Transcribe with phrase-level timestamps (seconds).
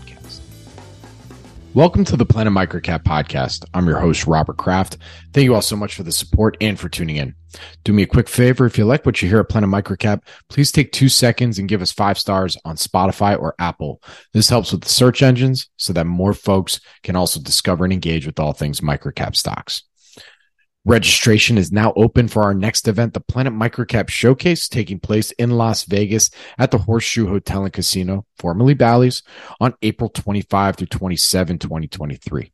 [0.00, 0.40] podcast.
[1.72, 3.64] Welcome to the Planet Microcap podcast.
[3.74, 4.98] I'm your host, Robert Kraft.
[5.32, 7.34] Thank you all so much for the support and for tuning in.
[7.84, 8.66] Do me a quick favor.
[8.66, 11.82] If you like what you hear at Planet Microcap, please take two seconds and give
[11.82, 14.02] us five stars on Spotify or Apple.
[14.32, 18.26] This helps with the search engines so that more folks can also discover and engage
[18.26, 19.84] with all things microcap stocks.
[20.86, 25.50] Registration is now open for our next event, the Planet Microcap Showcase, taking place in
[25.50, 29.22] Las Vegas at the Horseshoe Hotel and Casino, formerly Bally's,
[29.60, 32.52] on April 25 through 27, 2023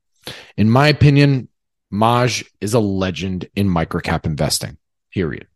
[0.56, 1.48] In my opinion,
[1.94, 4.78] Maj is a legend in microcap investing,
[5.12, 5.46] period.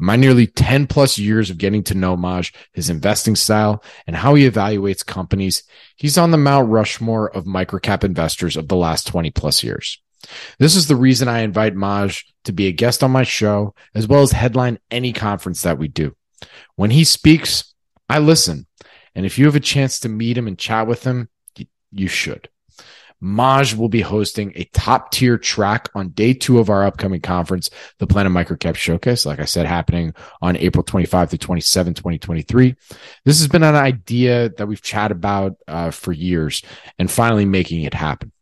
[0.00, 4.34] My nearly 10 plus years of getting to know Maj, his investing style, and how
[4.34, 5.62] he evaluates companies,
[5.94, 10.02] he's on the Mount Rushmore of microcap investors of the last 20 plus years.
[10.58, 14.08] This is the reason I invite Maj to be a guest on my show, as
[14.08, 16.16] well as headline any conference that we do.
[16.74, 17.74] When he speaks,
[18.08, 18.66] I listen.
[19.14, 21.28] And if you have a chance to meet him and chat with him,
[21.92, 22.48] you should.
[23.20, 27.70] Maj will be hosting a top tier track on day two of our upcoming conference,
[27.98, 29.24] the Planet Microcap Showcase.
[29.24, 32.74] Like I said, happening on April 25 to 27, 2023.
[33.24, 36.62] This has been an idea that we've chatted about uh, for years
[36.98, 38.32] and finally making it happen.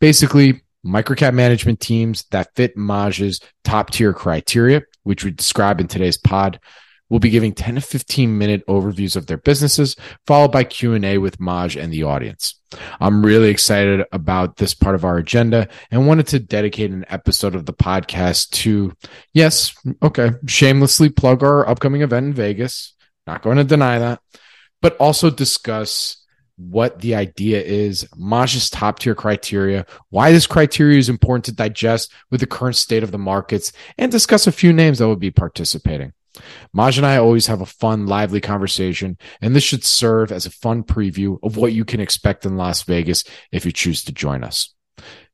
[0.00, 6.18] Basically, microcap management teams that fit Maj's top tier criteria, which we describe in today's
[6.18, 6.60] pod,
[7.08, 9.96] will be giving 10 to 15 minute overviews of their businesses,
[10.26, 12.60] followed by Q&A with Maj and the audience.
[13.00, 17.54] I'm really excited about this part of our agenda and wanted to dedicate an episode
[17.54, 18.92] of the podcast to,
[19.32, 22.94] yes, okay, shamelessly plug our upcoming event in Vegas.
[23.26, 24.20] Not going to deny that,
[24.80, 26.24] but also discuss
[26.56, 32.12] what the idea is, Maj's top tier criteria, why this criteria is important to digest
[32.30, 35.30] with the current state of the markets, and discuss a few names that will be
[35.30, 36.12] participating.
[36.72, 40.50] Maj and I always have a fun, lively conversation, and this should serve as a
[40.50, 44.44] fun preview of what you can expect in Las Vegas if you choose to join
[44.44, 44.74] us.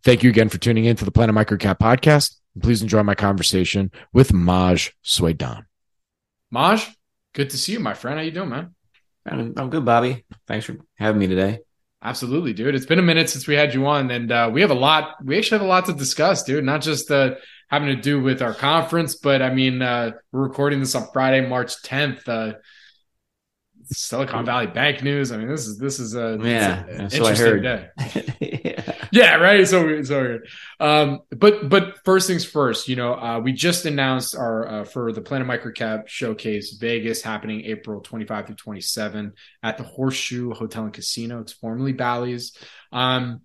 [0.03, 2.37] Thank you again for tuning in to the Planet Microcap podcast.
[2.61, 5.65] Please enjoy my conversation with Maj Soueidan.
[6.51, 6.89] Maj,
[7.33, 8.19] good to see you, my friend.
[8.19, 8.75] How you doing, man?
[9.27, 10.25] I'm, I'm good, Bobby.
[10.47, 11.61] Thanks for having me today.
[12.03, 12.75] Absolutely, dude.
[12.75, 15.17] It's been a minute since we had you on, and uh, we have a lot.
[15.25, 16.63] We actually have a lot to discuss, dude.
[16.63, 17.37] Not just uh,
[17.71, 21.47] having to do with our conference, but I mean, uh, we're recording this on Friday,
[21.47, 22.29] March 10th.
[22.29, 22.55] Uh,
[23.87, 25.33] Silicon Valley Bank news.
[25.33, 27.09] I mean, this is this is a yeah.
[27.09, 27.63] So I heard.
[27.63, 27.89] Day.
[28.65, 28.95] yeah.
[29.13, 29.67] yeah, right.
[29.67, 30.39] So so
[30.81, 32.89] um, but but first things first.
[32.89, 37.65] You know, uh, we just announced our uh, for the Planet Microcap Showcase Vegas happening
[37.65, 39.33] April 25 through 27
[39.63, 41.41] at the Horseshoe Hotel and Casino.
[41.41, 42.57] It's formerly Bally's.
[42.93, 43.43] Um,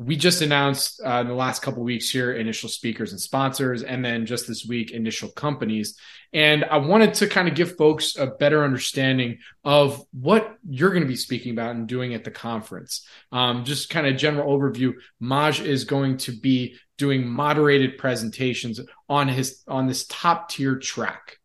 [0.00, 4.02] we just announced uh, in the last couple weeks here initial speakers and sponsors, and
[4.02, 5.98] then just this week initial companies.
[6.32, 11.02] And I wanted to kind of give folks a better understanding of what you're going
[11.02, 13.06] to be speaking about and doing at the conference.
[13.30, 14.94] Um, just kind of general overview.
[15.20, 21.36] Maj is going to be doing moderated presentations on his on this top tier track.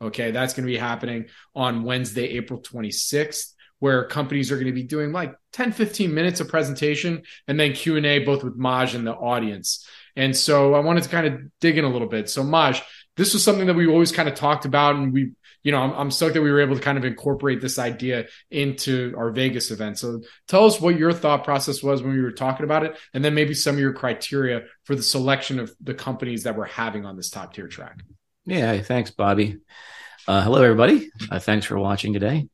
[0.00, 1.26] Okay, that's going to be happening
[1.56, 6.40] on Wednesday, April 26th where companies are going to be doing like 10 15 minutes
[6.40, 9.86] of presentation and then q&a both with maj and the audience.
[10.16, 12.30] And so i wanted to kind of dig in a little bit.
[12.30, 12.82] So maj
[13.16, 15.32] this was something that we always kind of talked about and we
[15.62, 18.26] you know I'm, I'm stoked that we were able to kind of incorporate this idea
[18.50, 19.98] into our vegas event.
[19.98, 23.24] So tell us what your thought process was when we were talking about it and
[23.24, 27.04] then maybe some of your criteria for the selection of the companies that we're having
[27.04, 28.00] on this top tier track.
[28.46, 28.80] Yeah.
[28.82, 29.58] Thanks bobby.
[30.26, 31.10] Uh, hello everybody.
[31.30, 32.48] Uh, thanks for watching today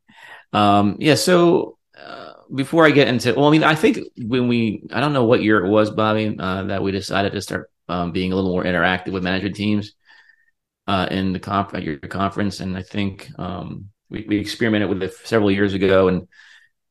[0.53, 1.15] um, yeah.
[1.15, 5.13] So uh, before I get into, well, I mean, I think when we, I don't
[5.13, 8.37] know what year it was, Bobby, uh, that we decided to start um, being a
[8.37, 9.93] little more interactive with management teams
[10.87, 15.03] uh, in the comp at your conference, and I think um, we, we experimented with
[15.03, 16.29] it several years ago, and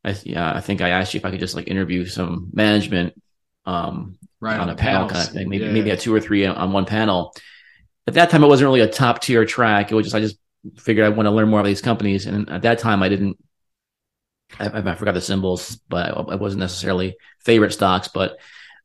[0.03, 3.21] I, yeah, I think I asked you if I could just like interview some management
[3.65, 5.71] um, right, on, on a panel kind of thing, maybe yeah.
[5.71, 7.33] maybe a two or three on one panel.
[8.07, 9.91] At that time, it wasn't really a top tier track.
[9.91, 10.37] It was just I just
[10.77, 13.37] figured I want to learn more about these companies, and at that time, I didn't
[14.57, 18.37] I, I forgot the symbols, but I, wasn't necessarily favorite stocks, but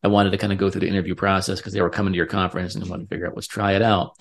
[0.03, 2.17] I wanted to kind of go through the interview process because they were coming to
[2.17, 4.17] your conference and I wanted to figure out let's try it out.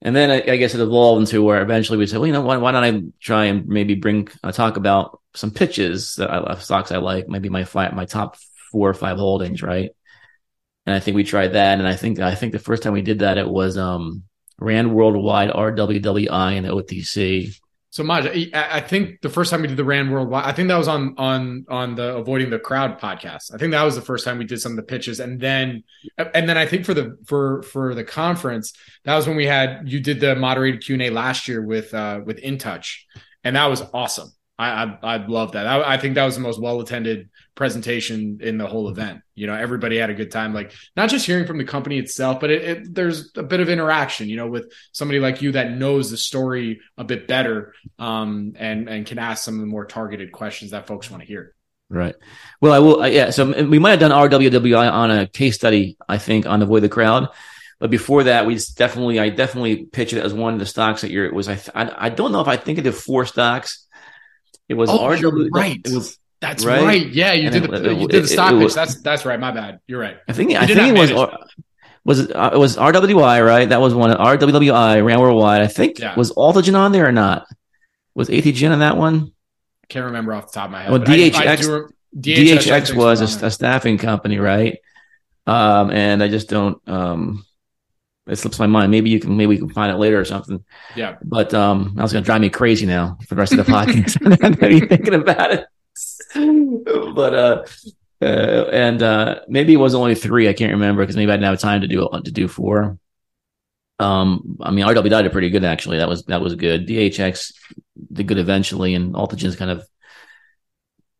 [0.00, 2.42] And then I, I, guess it evolved into where eventually we said, well, you know,
[2.42, 6.54] why, why don't I try and maybe bring uh, talk about some pitches that I
[6.56, 8.36] stocks I like, maybe my my top
[8.70, 9.90] four or five holdings, right?
[10.86, 13.00] And I think we tried that, and I think I think the first time we
[13.00, 14.24] did that, it was um,
[14.58, 17.58] Rand Worldwide, RWWI, and OTC.
[17.94, 20.76] So Maj, I think the first time we did the Rand Worldwide, I think that
[20.76, 23.54] was on on on the Avoiding the Crowd podcast.
[23.54, 25.84] I think that was the first time we did some of the pitches, and then
[26.18, 28.72] and then I think for the for for the conference,
[29.04, 31.94] that was when we had you did the moderated Q and A last year with
[31.94, 32.96] uh with InTouch,
[33.44, 34.32] and that was awesome.
[34.58, 35.68] I I, I love that.
[35.68, 39.20] I, I think that was the most well attended presentation in the whole event.
[39.34, 40.54] You know, everybody had a good time.
[40.54, 43.68] Like not just hearing from the company itself, but it, it, there's a bit of
[43.68, 44.28] interaction.
[44.28, 48.88] You know, with somebody like you that knows the story a bit better, um, and
[48.88, 51.54] and can ask some of the more targeted questions that folks want to hear.
[51.90, 52.14] Right.
[52.60, 53.02] Well, I will.
[53.02, 53.30] Uh, yeah.
[53.30, 55.96] So we might have done RWWI on a case study.
[56.08, 57.28] I think on avoid the crowd.
[57.80, 61.10] But before that, we definitely, I definitely pitched it as one of the stocks that
[61.10, 61.26] year.
[61.26, 63.86] It was, I, I, I don't know if I think it did four stocks.
[64.68, 65.48] It was oh, RW.
[65.52, 65.80] Right.
[65.84, 66.82] It was that's right.
[66.82, 67.08] right.
[67.08, 68.74] Yeah, you did, it, the, you did the stock it, it, pitch.
[68.74, 69.40] That's that's right.
[69.40, 69.80] My bad.
[69.86, 70.18] You're right.
[70.28, 71.10] I think I think it was
[72.04, 73.66] was it, uh, it was RWI right?
[73.66, 75.62] That was one of RWWI Rand Worldwide.
[75.62, 76.14] I think yeah.
[76.16, 77.46] was Altigen on there or not?
[78.14, 79.32] Was ATGN on that one?
[79.82, 80.92] I can't remember off the top of my head.
[80.92, 84.78] Well, DHX, I, I do, DHX, DHX was a, a, staffing company, right?
[85.46, 86.86] Um, and I just don't.
[86.86, 87.44] Um,
[88.26, 88.90] it slips my mind.
[88.90, 90.64] Maybe you can, maybe we can find it later or something.
[90.94, 91.16] Yeah.
[91.22, 93.64] But um, that was going to drive me crazy now for the rest of the
[93.72, 94.42] podcast.
[94.44, 94.54] I'm
[94.88, 95.66] thinking about it.
[97.14, 97.64] but uh,
[98.22, 100.48] uh, and uh, maybe it was only three.
[100.48, 102.98] I can't remember because maybe I didn't have time to do to do four.
[103.98, 105.98] Um, I mean, RW did pretty good actually.
[105.98, 106.88] That was that was good.
[106.88, 107.52] DHX
[108.12, 109.86] did good eventually, and Altigen's kind of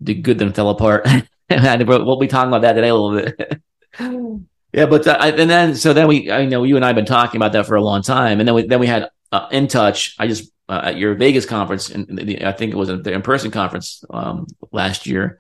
[0.03, 1.07] did good then fell apart.
[1.51, 3.63] we'll be talking about that today a little bit.
[4.73, 7.07] yeah, but uh, and then so then we, I know you and I have been
[7.07, 10.15] talking about that for a long time, and then we then we had uh, InTouch.
[10.19, 14.05] I just uh, at your Vegas conference, and I think it was the in-person conference
[14.11, 15.39] um, last year.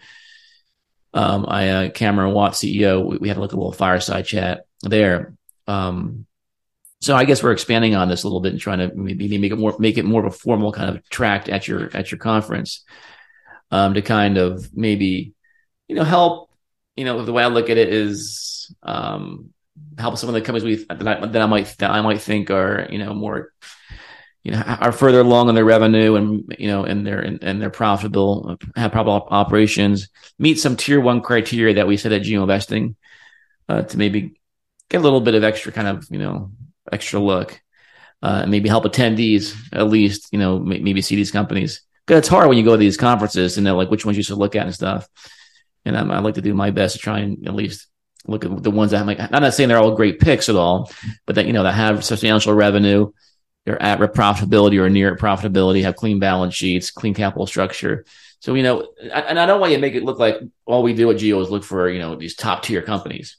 [1.15, 5.35] Um, I uh, Cameron Watt, CEO, we, we, had like a little fireside chat there.
[5.69, 6.27] Um,
[7.01, 9.53] so I guess we're expanding on this a little bit and trying to maybe make
[9.53, 12.19] it more make it more of a formal kind of tract at your at your
[12.19, 12.83] conference
[13.71, 15.35] um, to kind of maybe
[15.87, 16.51] you know help
[16.97, 19.53] you know the way I look at it is um,
[19.99, 22.51] help some of the companies we that I, that I might that I might think
[22.51, 23.53] are you know more
[24.45, 27.71] you know are further along in their revenue and you know and their and, their
[27.71, 30.09] profitable have profitable operations
[30.39, 32.95] meet some tier one criteria that we set at geo investing
[33.69, 34.39] uh, to maybe
[34.91, 36.53] get a little bit of extra kind of you know
[36.93, 37.61] extra look
[38.25, 41.83] uh, and maybe help attendees at least you know maybe see these companies.
[42.07, 44.23] Because it's hard when you go to these conferences and know like which ones you
[44.23, 44.65] should look at?
[44.65, 45.07] and stuff.
[45.85, 47.87] And I like to do my best to try and at least
[48.27, 50.57] look at the ones that I'm like I'm not saying they're all great picks at
[50.57, 50.91] all
[51.27, 53.13] but that you know that have substantial revenue
[53.65, 58.05] they're at profitability or near profitability, have clean balance sheets, clean capital structure.
[58.41, 60.93] So, you know, and I don't want you to make it look like all we
[60.93, 63.39] do at Geo is look for, you know, these top tier companies.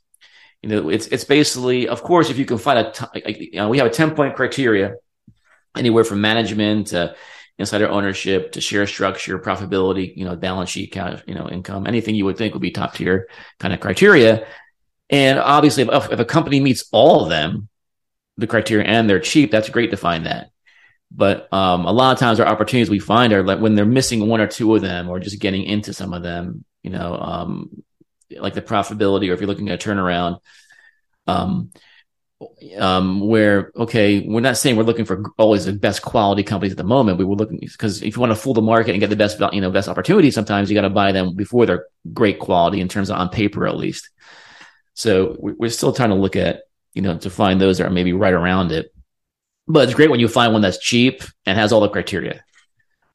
[0.63, 3.69] You know, it's, it's basically, of course, if you can find a, t- you know,
[3.69, 4.95] we have a 10 point criteria
[5.77, 7.15] anywhere from management to
[7.59, 10.95] insider ownership to share structure, profitability, you know, balance sheet,
[11.27, 13.27] you know, income, anything you would think would be top tier
[13.59, 14.47] kind of criteria.
[15.11, 17.69] And obviously, if, if a company meets all of them,
[18.37, 20.51] the criteria, and they're cheap, that's great to find that.
[21.11, 24.27] But um, a lot of times, our opportunities we find are like when they're missing
[24.27, 26.65] one or two of them, or just getting into some of them.
[26.83, 27.83] You know, um,
[28.31, 30.39] like the profitability, or if you're looking at a turnaround.
[31.27, 31.71] Um,
[32.77, 36.77] um, where okay, we're not saying we're looking for always the best quality companies at
[36.77, 37.17] the moment.
[37.17, 39.39] We were looking because if you want to fool the market and get the best,
[39.53, 42.87] you know, best opportunity, sometimes you got to buy them before they're great quality in
[42.87, 44.09] terms of on paper at least.
[44.95, 46.61] So we're still trying to look at
[46.95, 48.91] you know to find those that are maybe right around it.
[49.67, 52.43] But it's great when you find one that's cheap and has all the criteria.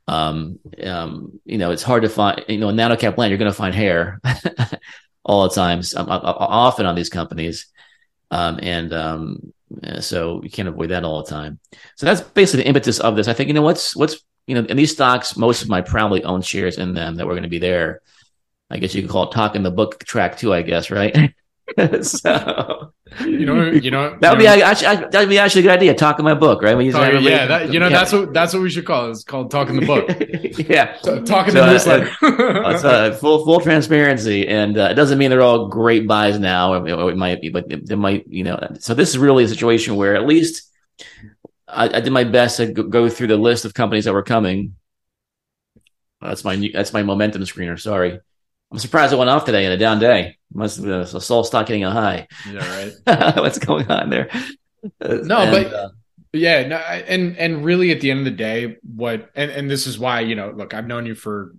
[0.06, 2.44] Um, um, you know, it's hard to find.
[2.48, 4.20] You know, in nanocap land, you're going to find hair
[5.24, 7.66] all the times, um, often on these companies
[8.30, 9.52] um, and um,
[10.00, 11.58] so you can't avoid that all the time.
[11.96, 13.28] So that's basically the impetus of this.
[13.28, 16.22] I think you know what's what's you know in these stocks, most of my probably
[16.24, 18.00] own shares in them that were going to be there.
[18.70, 20.54] I guess you could call it talking the book track too.
[20.54, 21.34] I guess right.
[22.02, 25.94] so you know, you know, that would be actually that'd be actually a good idea.
[25.94, 26.74] Talking my book, right?
[26.74, 27.98] Oh, yeah, that, you know, yeah.
[27.98, 29.10] that's what that's what we should call it.
[29.10, 30.08] It's called talking the book.
[30.68, 32.10] yeah, so, talking so, the newsletter.
[32.22, 36.74] uh, uh, full full transparency, and uh, it doesn't mean they're all great buys now.
[36.74, 38.58] Or it might be, but they might, you know.
[38.78, 40.70] So this is really a situation where at least
[41.66, 44.76] I, I did my best to go through the list of companies that were coming.
[46.20, 47.80] That's my that's my momentum screener.
[47.80, 48.20] Sorry.
[48.70, 50.36] I'm surprised it went off today in a down day.
[50.52, 52.28] Must have been a soul stock getting a high.
[52.48, 53.36] Yeah, right.
[53.36, 54.30] What's going on there?
[54.82, 55.88] No, and, but uh,
[56.32, 59.86] yeah, no, and and really at the end of the day, what and and this
[59.86, 61.52] is why you know, look, I've known you for,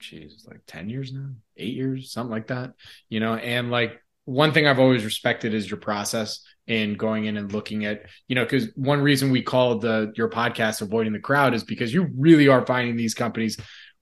[0.00, 2.72] geez, like ten years now, eight years, something like that.
[3.08, 7.36] You know, and like one thing I've always respected is your process in going in
[7.36, 11.18] and looking at, you know, because one reason we called the your podcast avoiding the
[11.18, 13.58] crowd is because you really are finding these companies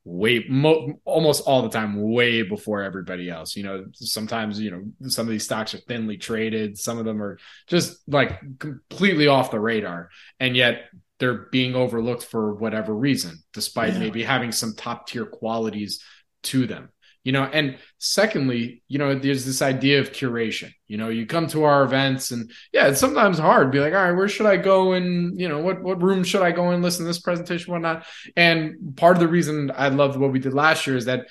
[0.08, 5.08] way mo- almost all the time way before everybody else you know sometimes you know
[5.08, 9.50] some of these stocks are thinly traded some of them are just like completely off
[9.50, 10.08] the radar
[10.40, 10.84] and yet
[11.18, 13.98] they're being overlooked for whatever reason despite yeah.
[13.98, 16.02] maybe having some top tier qualities
[16.42, 16.88] to them
[17.28, 21.46] you know and secondly you know there's this idea of curation you know you come
[21.46, 23.70] to our events and yeah it's sometimes hard.
[23.70, 26.40] Be like all right where should i go and you know what what room should
[26.40, 28.06] i go and listen to this presentation whatnot?
[28.34, 31.26] And part of the reason i loved what we did last year is that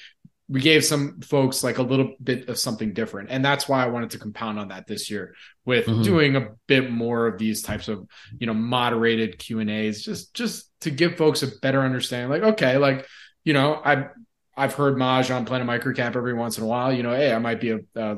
[0.48, 3.32] we gave some folks like a little bit of something different.
[3.32, 5.34] And that's why i wanted to compound on that this year
[5.66, 6.04] with mm-hmm.
[6.04, 8.08] doing a bit more of these types of
[8.39, 12.54] you know moderated q and a's just just to give folks a better understanding like
[12.54, 13.08] okay like
[13.44, 14.10] you know i
[14.57, 16.91] I've heard Maj on Planet Microcap every once in a while.
[16.91, 18.15] You know, hey, I might be a, a,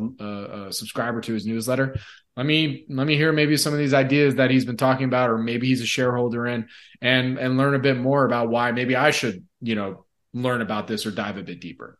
[0.68, 1.98] a, subscriber to his newsletter.
[2.38, 5.30] Let me let me hear maybe some of these ideas that he's been talking about,
[5.30, 6.70] or maybe he's a shareholder in,
[7.02, 10.88] and and learn a bit more about why maybe I should you know learn about
[10.88, 12.00] this or dive a bit deeper.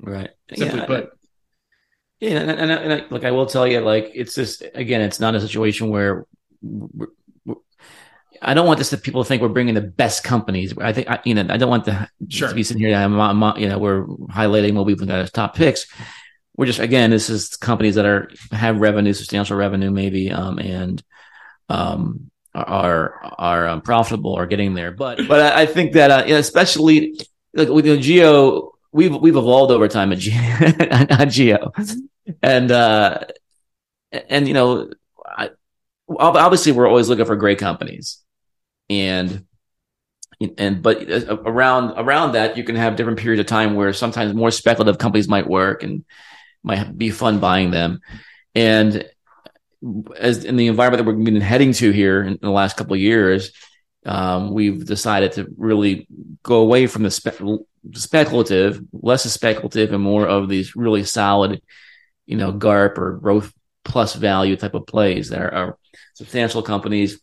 [0.00, 0.30] Right.
[0.52, 1.10] Simply yeah, put.
[2.20, 5.20] Yeah, and, and, and, and like I will tell you, like it's just again, it's
[5.20, 6.26] not a situation where
[8.42, 10.76] I don't want this to people think we're bringing the best companies.
[10.78, 12.48] I think I, you know I don't want the sure.
[12.48, 12.94] to be sitting here.
[12.94, 15.86] I'm, I'm, you know we're highlighting what we've got as top picks.
[16.56, 21.02] We're just again this is companies that are have revenue, substantial revenue maybe, um, and
[21.68, 24.92] um, are are um, profitable or getting there.
[24.92, 27.20] But but I, I think that uh, especially
[27.54, 30.40] like with the Geo, we've we've evolved over time at Geo,
[30.80, 31.72] at Geo,
[32.42, 33.20] and uh,
[34.28, 34.90] and you know.
[35.26, 35.50] I,
[36.08, 38.24] obviously we're always looking for great companies
[38.88, 39.44] and
[40.56, 44.34] and but uh, around around that you can have different periods of time where sometimes
[44.34, 46.04] more speculative companies might work and
[46.62, 48.00] might be fun buying them.
[48.54, 49.08] And
[50.16, 53.00] as in the environment that we've been heading to here in the last couple of
[53.00, 53.52] years
[54.06, 56.08] um, we've decided to really
[56.42, 61.62] go away from the spe- speculative less speculative and more of these really solid
[62.26, 63.52] you know garp or growth
[63.84, 65.78] plus value type of plays that are, are
[66.14, 67.20] substantial companies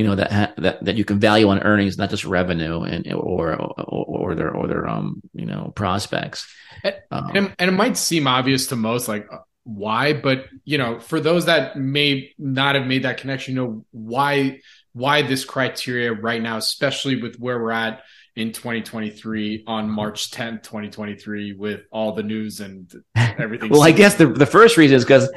[0.00, 3.12] you know that ha- that that you can value on earnings, not just revenue and
[3.12, 6.50] or or, or their or their um you know prospects.
[6.82, 10.78] And, um, and, and it might seem obvious to most, like uh, why, but you
[10.78, 14.60] know, for those that may not have made that connection, you know why
[14.94, 18.00] why this criteria right now, especially with where we're at
[18.36, 23.68] in 2023 on March 10th, 2023, with all the news and everything.
[23.68, 25.30] well, I guess the the first reason is because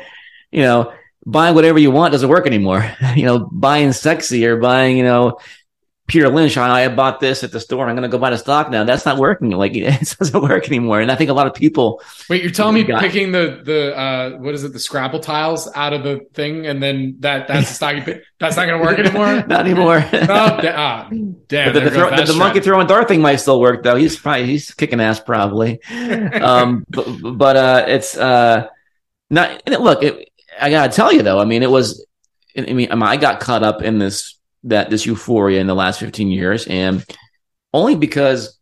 [0.52, 0.94] you know
[1.26, 2.90] buying whatever you want doesn't work anymore.
[3.16, 5.40] you know, buying sexy or buying, you know,
[6.06, 6.58] Peter Lynch.
[6.58, 7.88] I, bought this at the store.
[7.88, 8.84] I'm going to go buy the stock now.
[8.84, 9.52] That's not working.
[9.64, 11.00] Like it doesn't work anymore.
[11.00, 12.02] And I think a lot of people.
[12.30, 14.74] Wait, you're telling me got, picking the the uh, what is it?
[14.74, 18.24] The Scrabble tiles out of the thing, and then that that's the stock you pick.
[18.40, 19.48] That's not going to work anymore.
[19.48, 20.04] not anymore.
[20.12, 20.28] oh,
[20.62, 21.10] da- ah,
[21.48, 21.74] damn.
[21.74, 23.96] the, the, throw, the, the monkey throwing dart thing might still work though.
[23.96, 25.82] He's probably he's kicking ass probably.
[25.86, 28.68] um, but, but uh, it's uh
[29.30, 31.40] Not look, it, I gotta tell you though.
[31.40, 32.06] I mean, it was.
[32.56, 36.30] I mean, I got caught up in this that this euphoria in the last 15
[36.30, 37.04] years, and
[37.74, 38.60] only because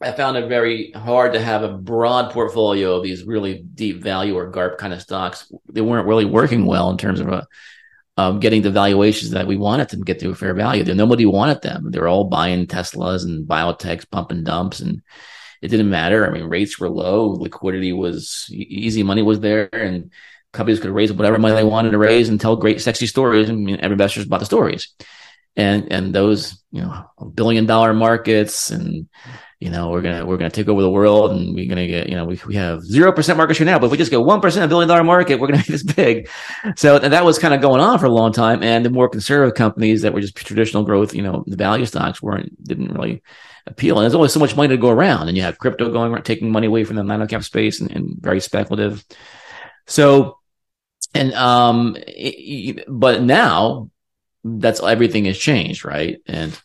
[0.00, 4.36] I found it very hard to have a broad portfolio of these really deep value
[4.36, 5.50] or GARP kind of stocks.
[5.72, 7.46] They weren't really working well in terms of a,
[8.16, 10.84] um, getting the valuations that we wanted to get to a fair value.
[10.94, 11.90] Nobody wanted them.
[11.90, 15.02] They were all buying Teslas and biotechs, pump and dumps, and
[15.62, 16.26] it didn't matter.
[16.26, 20.10] I mean, rates were low, liquidity was easy, money was there, and
[20.54, 23.50] companies could raise whatever money they wanted to raise and tell great, sexy stories.
[23.50, 24.88] I mean, every investors bought the stories,
[25.56, 29.08] and and those you know billion dollar markets and
[29.64, 32.16] you know, we're gonna we're gonna take over the world, and we're gonna get you
[32.16, 34.42] know we we have zero percent market share now, but if we just get one
[34.42, 36.28] percent of billion dollar market, we're gonna be this big.
[36.76, 39.54] So that was kind of going on for a long time, and the more conservative
[39.54, 43.22] companies that were just traditional growth, you know, the value stocks weren't didn't really
[43.66, 46.22] appeal, and there's always so much money to go around, and you have crypto going
[46.24, 49.02] taking money away from the nano cap space, and, and very speculative.
[49.86, 50.40] So,
[51.14, 51.96] and um,
[52.88, 53.90] but now
[54.44, 56.18] that's everything has changed, right?
[56.26, 56.58] And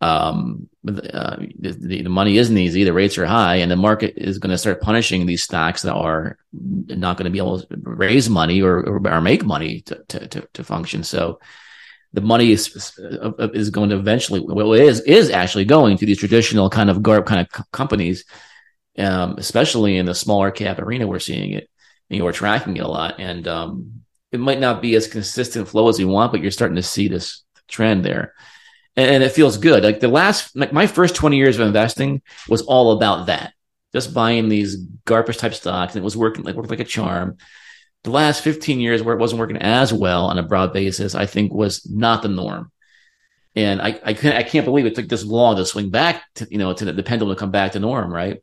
[0.00, 2.84] um, uh, the, the, money isn't easy.
[2.84, 5.94] The rates are high, and the market is going to start punishing these stocks that
[5.94, 10.04] are not going to be able to raise money or, or, or make money to,
[10.08, 11.02] to, to, to, function.
[11.02, 11.40] So
[12.12, 12.98] the money is
[13.54, 16.98] is going to eventually, well, it is is actually going to these traditional kind of
[16.98, 18.24] garp kind of companies,
[18.98, 21.06] um, especially in the smaller cap arena.
[21.06, 21.70] We're seeing it.
[22.08, 25.88] You we're tracking it a lot, and um, it might not be as consistent flow
[25.88, 28.34] as we want, but you're starting to see this trend there
[28.96, 29.84] and, it feels good.
[29.84, 33.52] Like the last, like my first 20 years of investing was all about that.
[33.92, 37.36] Just buying these garbage type stocks and it was working like worked like a charm.
[38.04, 41.26] The last 15 years where it wasn't working as well on a broad basis, I
[41.26, 42.70] think was not the norm.
[43.54, 46.46] And I, I can't, I can't believe it took this long to swing back to,
[46.50, 48.12] you know, to the, the pendulum to come back to norm.
[48.12, 48.42] Right.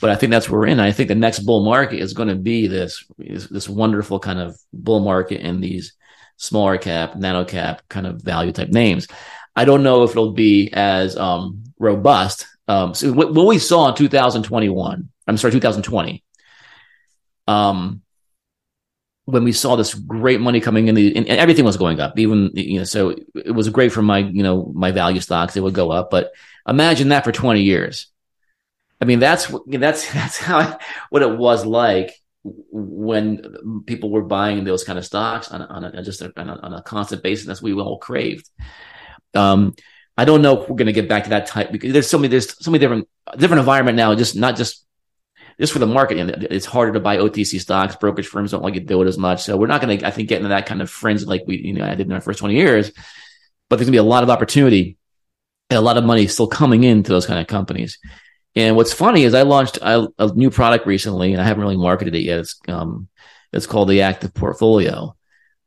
[0.00, 0.80] But I think that's where we're in.
[0.80, 4.56] I think the next bull market is going to be this, this wonderful kind of
[4.72, 5.94] bull market in these
[6.36, 9.08] smaller cap, nano cap kind of value type names.
[9.56, 12.46] I don't know if it'll be as um, robust.
[12.68, 16.22] Um, so what, what, we saw in 2021, I'm sorry, 2020,
[17.48, 18.02] um,
[19.24, 22.50] when we saw this great money coming in, the, and everything was going up, even
[22.54, 25.74] you know, so it was great for my you know my value stocks; it would
[25.74, 26.08] go up.
[26.10, 26.32] But
[26.66, 28.06] imagine that for 20 years.
[29.00, 30.78] I mean, that's that's that's how
[31.10, 36.02] what it was like when people were buying those kind of stocks on, on a,
[36.02, 37.46] just a, on, a, on a constant basis.
[37.46, 38.48] That's what we all craved.
[39.34, 39.74] Um,
[40.16, 42.18] I don't know if we're going to get back to that type because there's so
[42.18, 44.14] many there's so many different different environment now.
[44.14, 44.84] Just not just
[45.60, 46.46] just for the market.
[46.50, 47.96] It's harder to buy OTC stocks.
[47.96, 49.42] Brokerage firms don't like to do it as much.
[49.42, 51.58] So we're not going to, I think, get into that kind of frenzy like we,
[51.58, 52.92] you know, I did in our first 20 years.
[53.68, 54.96] But there's going to be a lot of opportunity
[55.68, 57.98] and a lot of money still coming into those kind of companies.
[58.58, 61.76] And what's funny is I launched a, a new product recently, and I haven't really
[61.76, 62.40] marketed it yet.
[62.40, 63.06] It's um,
[63.52, 65.14] it's called the Active Portfolio.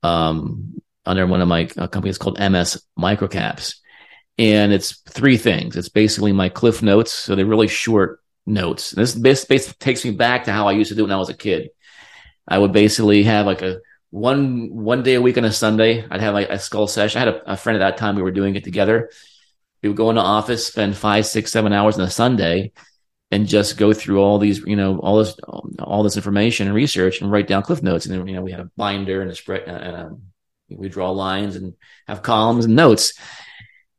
[0.04, 3.76] Um, under one of my uh, companies called MS Microcaps.
[4.38, 5.78] And it's three things.
[5.78, 7.14] It's basically my cliff notes.
[7.14, 8.92] So they're really short notes.
[8.92, 11.34] This basically takes me back to how I used to do when I was a
[11.34, 11.70] kid.
[12.46, 16.06] I would basically have like a one one day a week on a Sunday.
[16.10, 17.22] I'd have like a skull session.
[17.22, 18.16] I had a, a friend at that time.
[18.16, 19.10] We were doing it together.
[19.82, 22.72] We would go into office, spend five, six, seven hours on a Sunday,
[23.32, 25.36] and just go through all these, you know, all this,
[25.80, 28.06] all this information and research, and write down cliff notes.
[28.06, 30.12] And then, you know, we had a binder and a spread and a
[30.78, 31.74] we draw lines and
[32.08, 33.14] have columns and notes.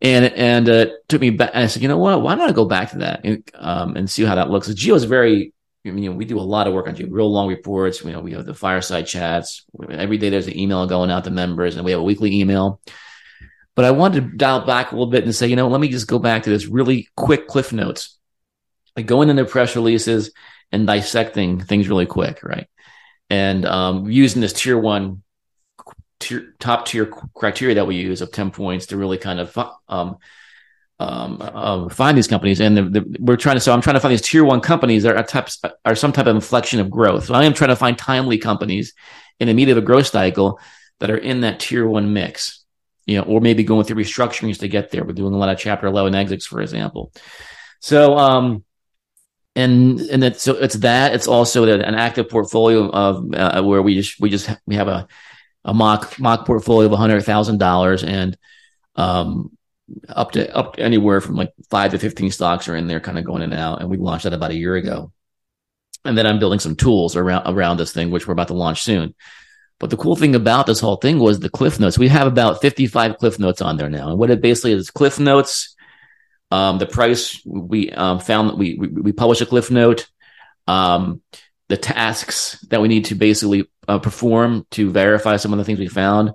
[0.01, 1.51] And and uh, took me back.
[1.55, 2.23] And I said, you know what?
[2.23, 4.73] Why don't I go back to that and, um, and see how that looks?
[4.75, 5.53] Geo is very.
[5.85, 8.03] I mean, we do a lot of work on Geo, real long reports.
[8.05, 10.31] You know, we have the fireside chats every day.
[10.31, 12.81] There's an email going out to members, and we have a weekly email.
[13.75, 15.89] But I wanted to dial back a little bit and say, you know, let me
[15.89, 18.19] just go back to this really quick cliff notes,
[18.97, 20.31] like going into press releases
[20.71, 22.69] and dissecting things really quick, right?
[23.31, 25.23] And um, using this tier one
[26.21, 29.59] tier, top tier criteria that we use of 10 points to really kind of
[29.89, 30.19] um,
[30.99, 32.61] um, um, find these companies.
[32.61, 35.03] And the, the, we're trying to, so I'm trying to find these tier one companies
[35.03, 37.27] that are, types, are some type of inflection of growth.
[37.27, 38.95] So I am trying to find timely companies
[39.41, 40.61] in the meat of a growth cycle
[41.01, 42.62] that are in that tier one mix,
[43.07, 45.05] you know, or maybe going through restructurings to get there.
[45.05, 47.13] We're doing a lot of chapter 11 exits, for example.
[47.81, 48.65] So, um,
[49.55, 53.95] and and it's so it's that it's also an active portfolio of uh, where we
[53.95, 55.07] just we just we have a
[55.65, 58.37] a mock mock portfolio of hundred thousand dollars and
[58.97, 59.57] um,
[60.09, 63.19] up to up to anywhere from like five to fifteen stocks are in there, kind
[63.19, 63.81] of going in and out.
[63.81, 65.13] And we launched that about a year ago.
[66.05, 68.83] And then I'm building some tools around around this thing, which we're about to launch
[68.83, 69.15] soon.
[69.83, 71.99] But the cool thing about this whole thing was the cliff notes.
[71.99, 74.11] We have about 55 cliff notes on there now.
[74.11, 75.75] And what it basically is cliff notes.
[76.53, 80.07] Um, the price we um, found that we, we, we publish a cliff note.
[80.69, 81.21] Um,
[81.69, 85.81] the tasks that we need to basically uh, perform to verify some of the things
[85.81, 86.31] we found,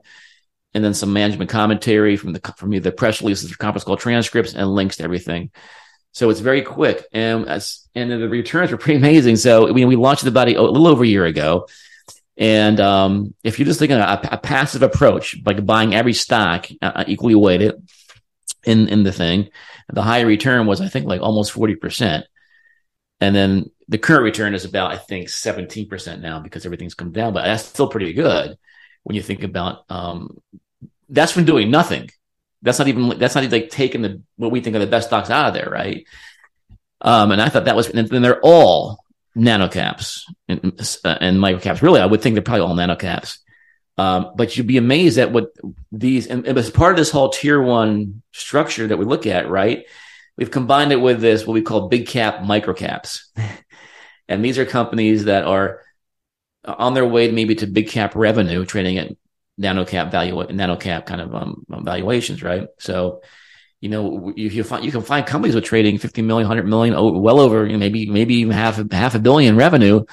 [0.74, 4.76] and then some management commentary from the from either press releases, conference call transcripts, and
[4.76, 5.52] links to everything.
[6.12, 9.38] So it's very quick, and as and the returns were pretty amazing.
[9.38, 11.68] So mean, we launched the body a little over a year ago,
[12.38, 17.04] and um, if you're just thinking a, a passive approach, like buying every stock uh,
[17.08, 17.82] equally weighted
[18.64, 19.50] in in the thing,
[19.92, 22.26] the higher return was I think like almost forty percent,
[23.20, 27.12] and then the current return is about I think seventeen percent now because everything's come
[27.12, 28.58] down, but that's still pretty good
[29.04, 30.38] when you think about um,
[31.10, 32.10] that's from doing nothing.
[32.62, 35.08] That's not even that's not even like taking the what we think are the best
[35.08, 36.06] stocks out of there, right?
[37.02, 39.00] Um, and I thought that was, and then they're all
[39.38, 40.66] nanocaps and,
[41.06, 41.82] uh, and microcaps.
[41.82, 43.38] Really, I would think they're probably all nanocaps.
[43.98, 45.52] Um, but you'd be amazed at what
[45.92, 49.50] these, and, and as part of this whole tier one structure that we look at,
[49.50, 49.86] right?
[50.38, 53.22] We've combined it with this, what we call big cap microcaps.
[54.28, 55.82] and these are companies that are
[56.64, 59.12] on their way maybe to big cap revenue, trading at
[59.58, 62.68] nano cap value, nano cap kind of um, valuations, right?
[62.78, 63.22] So,
[63.80, 66.96] you know, you, you find you can find companies with trading 50 million, 100 million,
[67.22, 70.04] well over, you know, maybe maybe even half half a billion revenue,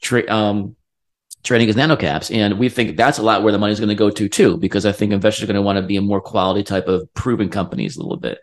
[0.00, 0.76] tra- um,
[1.44, 3.88] trading as nano caps, and we think that's a lot where the money is going
[3.88, 6.02] to go to too, because I think investors are going to want to be a
[6.02, 8.38] more quality type of proven companies a little bit.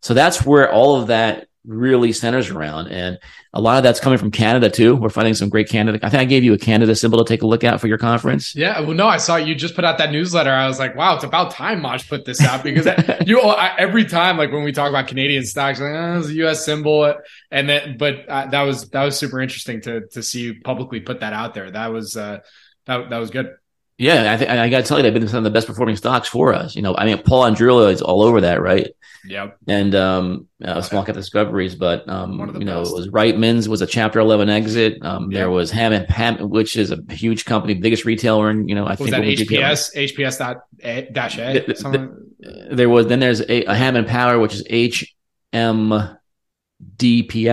[0.00, 2.88] So that's where all of that really centers around.
[2.88, 3.18] And
[3.52, 4.96] a lot of that's coming from Canada too.
[4.96, 5.98] We're finding some great Canada.
[6.02, 7.98] I think I gave you a Canada symbol to take a look at for your
[7.98, 8.56] conference.
[8.56, 8.80] Yeah.
[8.80, 10.50] Well, no, I saw you just put out that newsletter.
[10.50, 12.86] I was like, wow, it's about time Maj put this out because
[13.26, 16.34] you I, every time, like when we talk about Canadian stocks, like, oh, it's a
[16.34, 16.64] U.S.
[16.64, 17.14] symbol,
[17.50, 21.00] and then but uh, that was that was super interesting to to see you publicly
[21.00, 21.70] put that out there.
[21.70, 22.38] That was uh
[22.86, 23.54] that that was good.
[23.98, 25.96] Yeah, I, think I got to tell you, they've been some of the best performing
[25.96, 26.76] stocks for us.
[26.76, 28.92] You know, I mean, Paul Andreola is all over that, right?
[29.24, 29.58] Yep.
[29.66, 32.92] And um, uh, small cap discoveries, but um, you know, best.
[32.92, 34.98] it was Reitmans was a Chapter Eleven exit.
[35.02, 35.40] Um, yep.
[35.40, 38.90] there was Hammond, Hammond, which is a huge company, biggest retailer, and you know, I
[38.90, 41.64] was think that HPS, HPS dot a, dash A.
[41.66, 45.10] The, the, there was then there's a, a Hammond Power, which is HMDPF,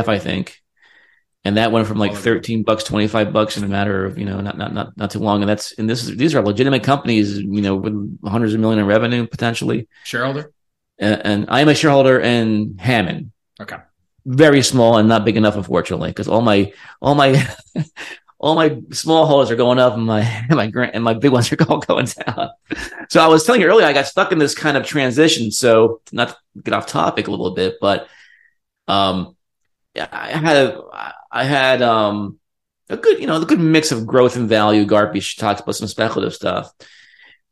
[0.07, 0.61] I think
[1.45, 4.41] and that went from like 13 bucks 25 bucks in a matter of you know
[4.41, 5.41] not not not, not too long.
[5.43, 8.79] And that's and this is these are legitimate companies you know with hundreds of million
[8.79, 9.87] in revenue potentially.
[10.03, 10.51] Shareholder?
[10.97, 13.31] And, and i am a shareholder in hammond.
[13.61, 13.77] Okay.
[14.25, 17.47] Very small and not big enough unfortunately because all my all my
[18.39, 21.53] all my small holders are going up and my and my and my big ones
[21.53, 22.49] are all going down.
[23.09, 25.51] So i was telling you earlier i got stuck in this kind of transition.
[25.51, 28.07] So not to get off topic a little bit but
[28.87, 29.35] um
[29.97, 32.39] I had a, I had um
[32.89, 34.85] a good you know a good mix of growth and value.
[34.85, 36.71] Garbage talks about some speculative stuff,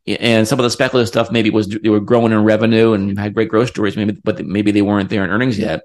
[0.08, 3.34] and some of the speculative stuff maybe was they were growing in revenue and had
[3.36, 5.82] great growth stories, maybe but maybe they weren't there in earnings yet,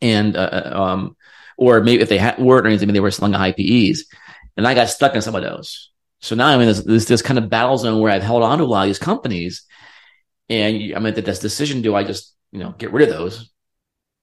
[0.00, 1.16] and uh, uh um
[1.58, 4.06] or maybe if they had were earnings, maybe they were selling high PEs,
[4.56, 5.90] and I got stuck in some of those.
[6.22, 8.58] So now I'm in this, this, this kind of battle zone where I've held on
[8.58, 9.64] to a lot of these companies,
[10.48, 13.51] and I'm at this decision: do I just you know get rid of those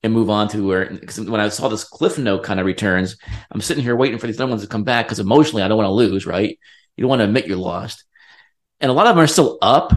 [0.04, 3.18] and move on to where because when I saw this cliff note kind of returns,
[3.52, 5.78] I'm sitting here waiting for these other ones to come back because emotionally I don't
[5.78, 6.58] want to lose, right?
[6.96, 8.04] You don't want to admit you're lost.
[8.80, 9.94] And a lot of them are still up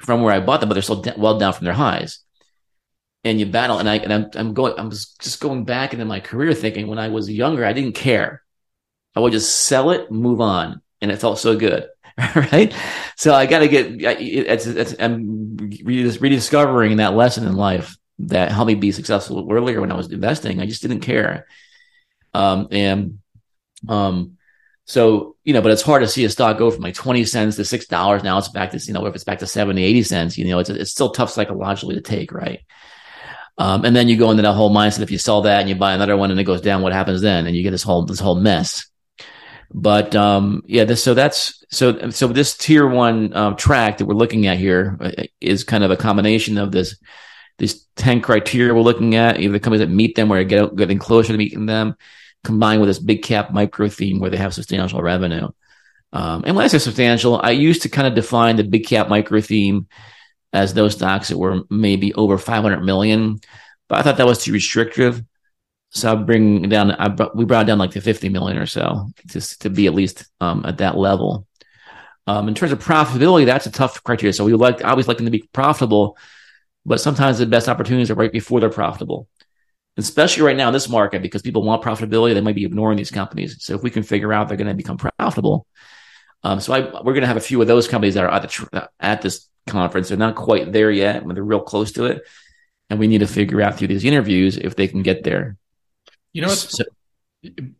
[0.00, 2.20] from where I bought them, but they're still well down from their highs.
[3.24, 6.20] And you battle, and I and I'm, I'm going, I'm just going back into my
[6.20, 8.42] career thinking when I was younger, I didn't care.
[9.16, 11.88] I would just sell it, move on, and it felt so good,
[12.36, 12.72] right?
[13.16, 13.96] So I got to get.
[13.98, 19.92] It's, it's, I'm rediscovering that lesson in life that helped me be successful earlier when
[19.92, 20.60] I was investing.
[20.60, 21.46] I just didn't care.
[22.34, 23.18] Um, and,
[23.88, 24.38] um,
[24.84, 27.56] so, you know, but it's hard to see a stock go from like 20 cents
[27.56, 28.24] to $6.
[28.24, 30.58] Now it's back to, you know, if it's back to 70, 80 cents, you know,
[30.58, 32.32] it's, it's still tough psychologically to take.
[32.32, 32.60] Right.
[33.58, 35.02] Um, and then you go into that whole mindset.
[35.02, 37.20] If you sell that and you buy another one and it goes down, what happens
[37.20, 37.46] then?
[37.46, 38.88] And you get this whole, this whole mess.
[39.70, 44.14] But, um, yeah, this, so that's, so, so this tier one, um, track that we're
[44.14, 46.96] looking at here uh, kind of a combination of this,
[47.58, 50.98] these 10 criteria we're looking at, either the companies that meet them or get getting
[50.98, 51.96] closer to meeting them,
[52.44, 55.48] combined with this big cap micro theme where they have substantial revenue.
[56.12, 59.08] Um, and when I say substantial, I used to kind of define the big cap
[59.08, 59.88] micro theme
[60.52, 63.40] as those stocks that were maybe over 500 million,
[63.88, 65.22] but I thought that was too restrictive.
[65.90, 69.62] So I bring down, I we brought down like to 50 million or so just
[69.62, 71.46] to be at least um, at that level.
[72.26, 74.34] Um, in terms of profitability, that's a tough criteria.
[74.34, 76.18] So we like, I always like them to be profitable,
[76.88, 79.28] but sometimes the best opportunities are right before they're profitable.
[79.96, 83.10] Especially right now in this market, because people want profitability, they might be ignoring these
[83.10, 83.56] companies.
[83.64, 85.66] So if we can figure out they're going to become profitable,
[86.44, 88.42] um, so I, we're going to have a few of those companies that are at,
[88.42, 90.08] the, at this conference.
[90.08, 92.22] They're not quite there yet, but they're real close to it.
[92.90, 95.56] And we need to figure out through these interviews if they can get there.
[96.32, 96.84] You know, so,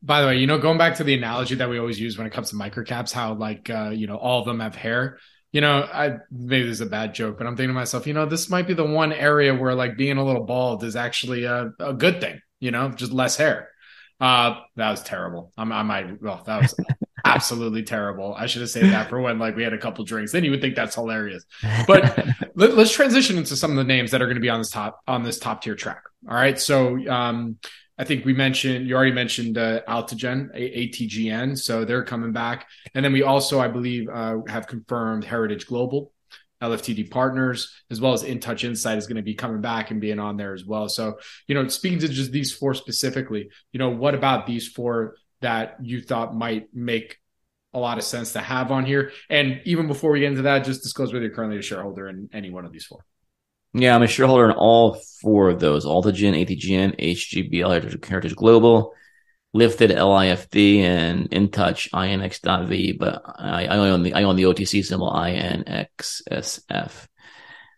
[0.03, 2.27] By the way, you know, going back to the analogy that we always use when
[2.27, 5.19] it comes to microcaps, how like uh, you know all of them have hair.
[5.53, 8.13] You know, I maybe this is a bad joke, but I'm thinking to myself, you
[8.13, 11.45] know, this might be the one area where like being a little bald is actually
[11.45, 12.41] a, a good thing.
[12.61, 13.71] You know, just less hair.
[14.21, 15.53] Uh, that was terrible.
[15.57, 16.21] I'm, I might.
[16.21, 16.75] Well, that was
[17.25, 18.35] absolutely terrible.
[18.37, 20.33] I should have said that for when like we had a couple drinks.
[20.33, 21.45] Then you would think that's hilarious.
[21.87, 22.19] But
[22.55, 24.71] let, us transition into some of the names that are going to be on this
[24.71, 26.03] top on this top tier track.
[26.29, 26.59] All right.
[26.59, 27.59] So um,
[27.99, 33.05] I think we mentioned you already mentioned uh, Altigen, ATGN, so they're coming back, and
[33.05, 36.13] then we also, I believe, uh, have confirmed Heritage Global,
[36.63, 40.19] LFTD Partners, as well as InTouch Insight is going to be coming back and being
[40.19, 40.89] on there as well.
[40.89, 45.17] So, you know, speaking to just these four specifically, you know, what about these four
[45.41, 47.19] that you thought might make
[47.75, 49.13] a lot of sense to have on here?
[49.29, 52.29] And even before we get into that, just disclose whether you're currently a shareholder in
[52.33, 53.05] any one of these four.
[53.75, 58.95] Yeah, I'm a shareholder in all four of those: Altigen, ATGN, HGBL, Heritage, Global,
[59.53, 62.93] Lifted, LIFD, and InTouch, INX.V.
[62.93, 67.07] But I, I own the I own the OTC symbol INXSF.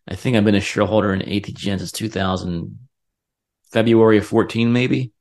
[0.09, 2.79] I think I've been a shareholder in ATGN since 2000,
[3.73, 5.13] February of 14, maybe.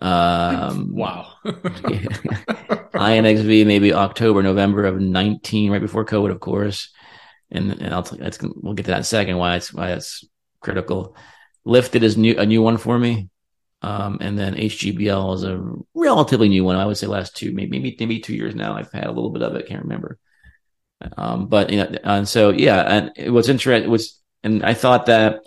[0.00, 1.32] Um, wow.
[1.44, 6.90] INXV maybe October, November of 19, right before COVID, of course
[7.50, 10.24] and, and I'll that's we'll get to that in a second why it's why it's
[10.60, 11.16] critical.
[11.64, 13.28] Lifted is new a new one for me,
[13.82, 15.62] um, and then HGBL is a
[15.94, 16.76] relatively new one.
[16.76, 18.76] I would say last two maybe maybe maybe two years now.
[18.76, 19.66] I've had a little bit of it.
[19.66, 20.18] Can't remember.
[21.16, 25.40] Um, but you know, and so yeah, and what's interesting was, and I thought that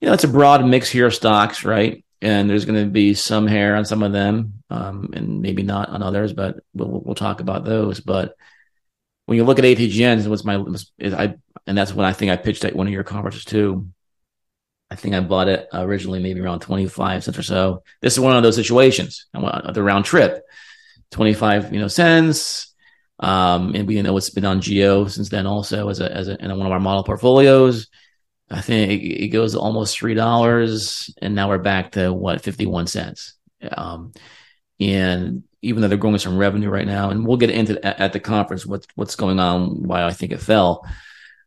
[0.00, 2.04] you know it's a broad mix here of stocks, right?
[2.20, 5.88] And there's going to be some hair on some of them, um, and maybe not
[5.90, 8.00] on others, but we'll we'll talk about those.
[8.00, 8.34] But
[9.28, 10.64] when you look at ATGNs, what's my
[10.98, 11.34] is I
[11.66, 13.86] and that's when I think I pitched at one of your conferences too.
[14.90, 17.82] I think I bought it originally maybe around 25 cents or so.
[18.00, 19.26] This is one of those situations.
[19.34, 20.46] I want the round trip,
[21.10, 22.74] 25, you know, cents.
[23.20, 26.42] Um, and we know it's been on Geo since then also as a, as a,
[26.42, 27.88] in one of our model portfolios.
[28.48, 33.34] I think it, goes almost $3 and now we're back to what, 51 cents.
[33.70, 34.12] Um,
[34.80, 38.20] and even though they're growing some revenue right now, and we'll get into at, the
[38.20, 40.86] conference what what's going on, why I think it fell,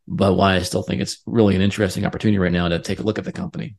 [0.07, 3.03] but why I still think it's really an interesting opportunity right now to take a
[3.03, 3.75] look at the company.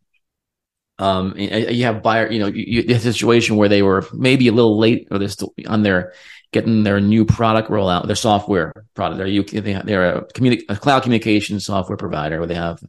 [0.99, 4.53] Um, you have buyer, you know, you, you, a situation where they were maybe a
[4.53, 6.13] little late, or they're still on their
[6.53, 9.19] getting their new product rollout, their software product.
[9.19, 12.83] They're they're a, communi- a cloud communication software provider where they have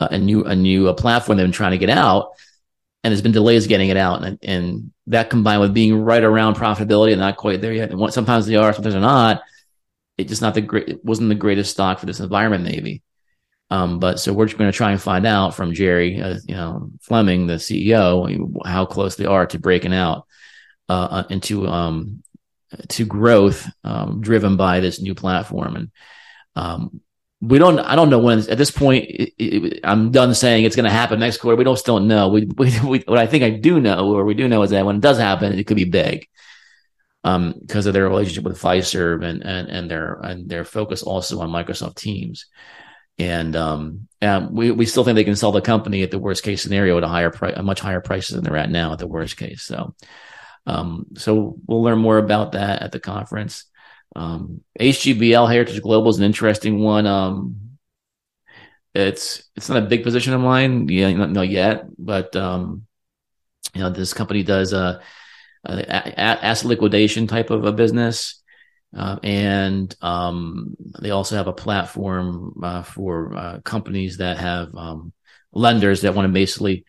[0.00, 2.32] a new a new a platform they've been trying to get out
[3.04, 4.24] and there's been delays getting it out.
[4.24, 7.90] And, and that combined with being right around profitability and not quite there yet.
[7.90, 9.42] And what, sometimes they are, sometimes they're not.
[10.16, 13.02] It just not the great, it wasn't the greatest stock for this environment, maybe.
[13.70, 16.54] Um, but so we're just going to try and find out from Jerry, uh, you
[16.54, 20.26] know, Fleming, the CEO, how close they are to breaking out
[20.88, 22.22] uh, uh, into um,
[22.88, 25.76] to growth um, driven by this new platform.
[25.76, 25.90] And
[26.56, 27.00] um,
[27.48, 30.76] we don't i don't know when at this point it, it, i'm done saying it's
[30.76, 31.56] going to happen next quarter.
[31.56, 32.28] We don't still know.
[32.28, 34.86] We, we, we, what i think i do know or we do know is that
[34.86, 36.28] when it does happen it could be big.
[37.22, 41.40] Um because of their relationship with Fiserv and and and their and their focus also
[41.40, 42.46] on microsoft teams.
[43.18, 46.42] And um and we, we still think they can sell the company at the worst
[46.42, 48.98] case scenario at a higher price a much higher price than they're at now at
[48.98, 49.62] the worst case.
[49.62, 49.94] So
[50.66, 53.64] um so we'll learn more about that at the conference
[54.14, 57.06] um, HGBL Heritage Global is an interesting one.
[57.06, 57.56] Um,
[58.94, 62.86] it's it's not a big position of mine, yeah, not, not yet, but um,
[63.74, 65.00] you know this company does a,
[65.64, 68.40] a, a asset liquidation type of a business,
[68.96, 75.12] uh, and um, they also have a platform uh, for uh, companies that have um,
[75.52, 76.84] lenders that want to basically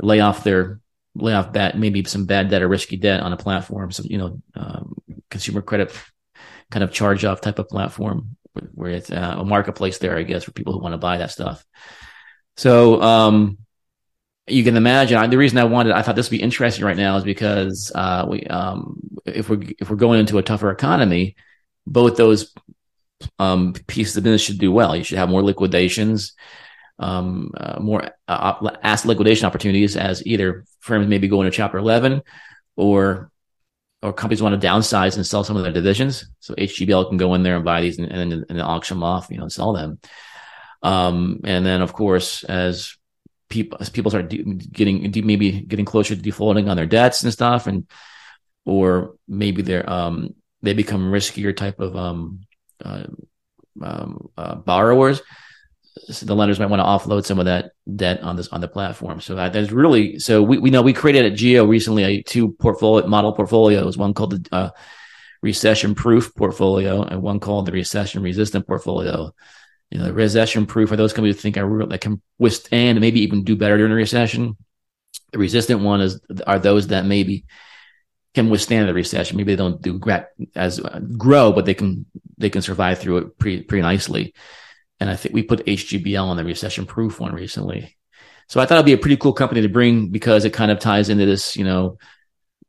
[0.00, 0.80] lay off their
[1.14, 3.92] lay off bad maybe some bad debt or risky debt on a platform.
[3.92, 4.96] So you know, um,
[5.30, 5.92] consumer credit
[6.70, 8.36] kind of charge off type of platform
[8.72, 11.30] where it's uh, a marketplace there, I guess, for people who want to buy that
[11.30, 11.64] stuff.
[12.56, 13.58] So, um,
[14.46, 16.96] you can imagine I, the reason I wanted, I thought this would be interesting right
[16.96, 21.36] now is because, uh, we, um, if we're, if we're going into a tougher economy,
[21.86, 22.54] both those,
[23.38, 24.94] um, pieces of business should do well.
[24.94, 26.34] You should have more liquidations,
[26.98, 32.22] um, uh, more uh, asset liquidation opportunities as either firms maybe go into chapter 11
[32.76, 33.30] or
[34.02, 36.26] or companies want to downsize and sell some of their divisions.
[36.40, 39.28] So HGBL can go in there and buy these and, and, and auction them off,
[39.30, 39.98] you know, and sell them.
[40.82, 42.96] Um, and then of course, as
[43.48, 47.22] people, as people start de- getting, de- maybe getting closer to defaulting on their debts
[47.22, 47.86] and stuff, and,
[48.64, 52.40] or maybe they're, um, they become riskier type of, um,
[52.84, 53.04] uh,
[53.82, 55.22] um, uh, borrowers.
[56.08, 58.68] So the lenders might want to offload some of that debt on this on the
[58.68, 59.20] platform.
[59.20, 62.52] So that, there's really so we we know we created at Geo recently a two
[62.52, 64.70] portfolio model portfolios, one called the uh,
[65.42, 69.32] recession proof portfolio and one called the recession resistant portfolio.
[69.90, 72.98] You know, the recession proof are those companies who think are real, that can withstand
[72.98, 74.56] and maybe even do better during a recession.
[75.32, 77.44] The resistant one is are those that maybe
[78.34, 79.38] can withstand the recession.
[79.38, 79.98] Maybe they don't do
[80.54, 82.04] as uh, grow, but they can
[82.36, 84.34] they can survive through it pretty pretty nicely.
[85.00, 87.96] And I think we put HGBL on the recession proof one recently.
[88.48, 90.78] So I thought it'd be a pretty cool company to bring because it kind of
[90.78, 91.98] ties into this, you know,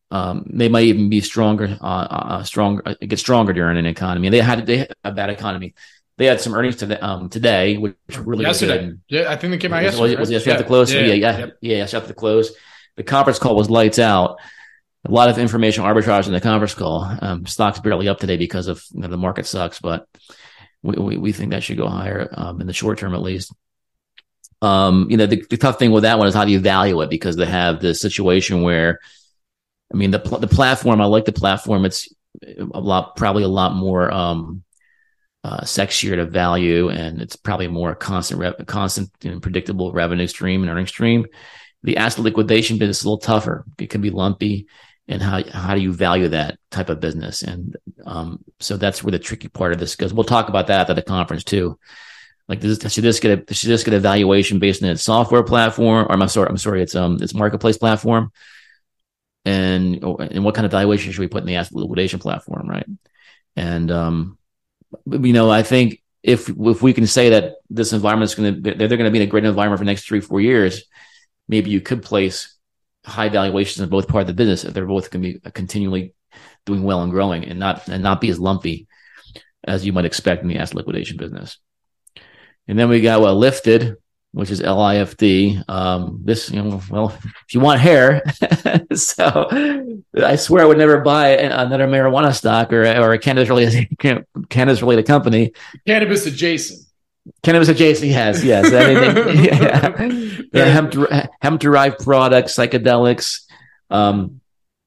[0.09, 4.27] um, they might even be stronger, uh, uh, stronger, uh, get stronger during an economy.
[4.27, 5.75] And they had, they had a bad economy.
[6.17, 8.87] They had some earnings to um, today, which really yesterday.
[8.87, 9.01] Good.
[9.09, 10.09] Yeah, I think they came out was, yesterday.
[10.11, 10.55] Was, was yesterday yeah.
[10.55, 10.93] after close?
[10.93, 12.51] Yeah, yeah, yeah, yeah, yeah, after the close.
[12.95, 14.39] The conference call was lights out.
[15.05, 17.03] A lot of information arbitrage in the conference call.
[17.21, 20.07] Um, stocks barely up today because of you know, the market sucks, but
[20.83, 23.53] we, we, we think that should go higher um, in the short term at least.
[24.61, 26.99] Um, you know, the, the, tough thing with that one is how do you value
[27.01, 28.99] it because they have the situation where,
[29.93, 30.99] I mean, the the platform.
[30.99, 31.85] I like the platform.
[31.85, 32.09] It's
[32.43, 34.63] a lot, probably a lot more um,
[35.43, 40.63] uh, sexier to value, and it's probably more constant, re- constant, and predictable revenue stream
[40.63, 41.27] and earning stream.
[41.83, 43.63] The asset liquidation business is a little tougher.
[43.77, 44.67] It can be lumpy
[45.07, 49.11] and how how do you value that type of business and um, so that's where
[49.11, 50.13] the tricky part of this goes.
[50.13, 51.79] We'll talk about that at the conference too.
[52.47, 55.43] Like does, should this get a should this get a valuation based on its software
[55.43, 56.05] platform?
[56.07, 58.31] Or i'm sorry i'm sorry it's um its marketplace platform?
[59.43, 62.87] And and what kind of valuation should we put in the asset liquidation platform right?
[63.55, 64.37] And um
[65.05, 68.75] you know i think if if we can say that this environment is going to
[68.75, 70.85] they're going to be in a great environment for the next three four years
[71.47, 72.55] maybe you could place
[73.05, 76.13] high valuations in both part of the business if they're both going to be continually
[76.65, 78.87] doing well and growing and not and not be as lumpy
[79.63, 81.57] as you might expect in the asset liquidation business.
[82.67, 83.97] And then we got well lifted,
[84.31, 85.63] which is LIFD.
[85.69, 88.23] Um, this, you know, well, if you want hair,
[88.93, 89.47] so
[90.15, 93.87] I swear I would never buy another marijuana stock or or a cannabis related
[94.49, 95.53] cannabis related company.
[95.85, 96.87] Cannabis adjacent.
[97.43, 98.71] Cannabis adjacent, yes, yes.
[98.71, 100.41] Anything, yeah.
[100.53, 100.93] yeah, hemp,
[101.41, 103.41] hemp derived products, psychedelics.
[103.89, 104.41] Um,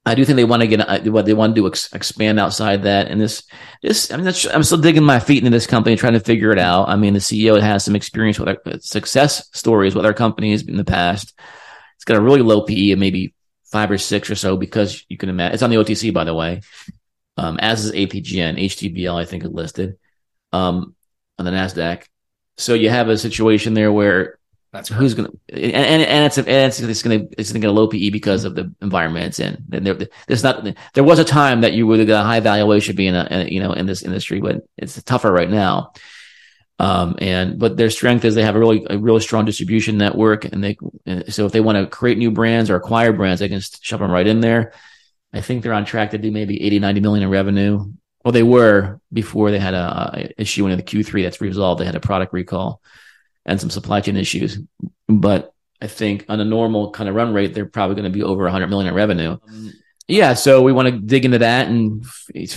[0.06, 2.84] I do think they want to get what they want to do ex- expand outside
[2.84, 3.08] that.
[3.08, 3.42] And this,
[3.82, 6.58] this, I mean, I'm still digging my feet into this company, trying to figure it
[6.58, 6.88] out.
[6.88, 10.76] I mean, the CEO has some experience with our success stories with our companies in
[10.76, 11.38] the past.
[11.96, 13.34] It's got a really low PE of maybe
[13.70, 16.34] five or six or so because you can imagine it's on the OTC, by the
[16.34, 16.62] way.
[17.36, 19.98] Um, as is ATGN, HGBL, I think is listed,
[20.52, 20.94] um,
[21.38, 22.04] on the NASDAQ.
[22.56, 24.38] So you have a situation there where
[24.72, 27.61] that's who's going to, and, and, and it's, and it's, it's going to, it's going
[27.61, 29.64] to get a low PE because of the environment it's in.
[29.72, 32.94] And there, there's not, there was a time that you would get a high valuation
[32.94, 35.92] being a, you know, in this industry, but it's tougher right now.
[36.78, 40.44] Um, and, but their strength is they have a really, a really strong distribution network.
[40.44, 40.78] And they,
[41.28, 44.11] so if they want to create new brands or acquire brands, they can shove them
[44.11, 44.72] right in there.
[45.33, 47.92] I think they're on track to do maybe 80, 90 million in revenue.
[48.24, 51.80] Well, they were before they had a, a issue in the Q3 that's resolved.
[51.80, 52.80] They had a product recall
[53.46, 54.59] and some supply chain issues.
[55.09, 58.22] But I think on a normal kind of run rate, they're probably going to be
[58.22, 59.38] over 100 million in revenue.
[60.07, 62.05] Yeah, so we want to dig into that and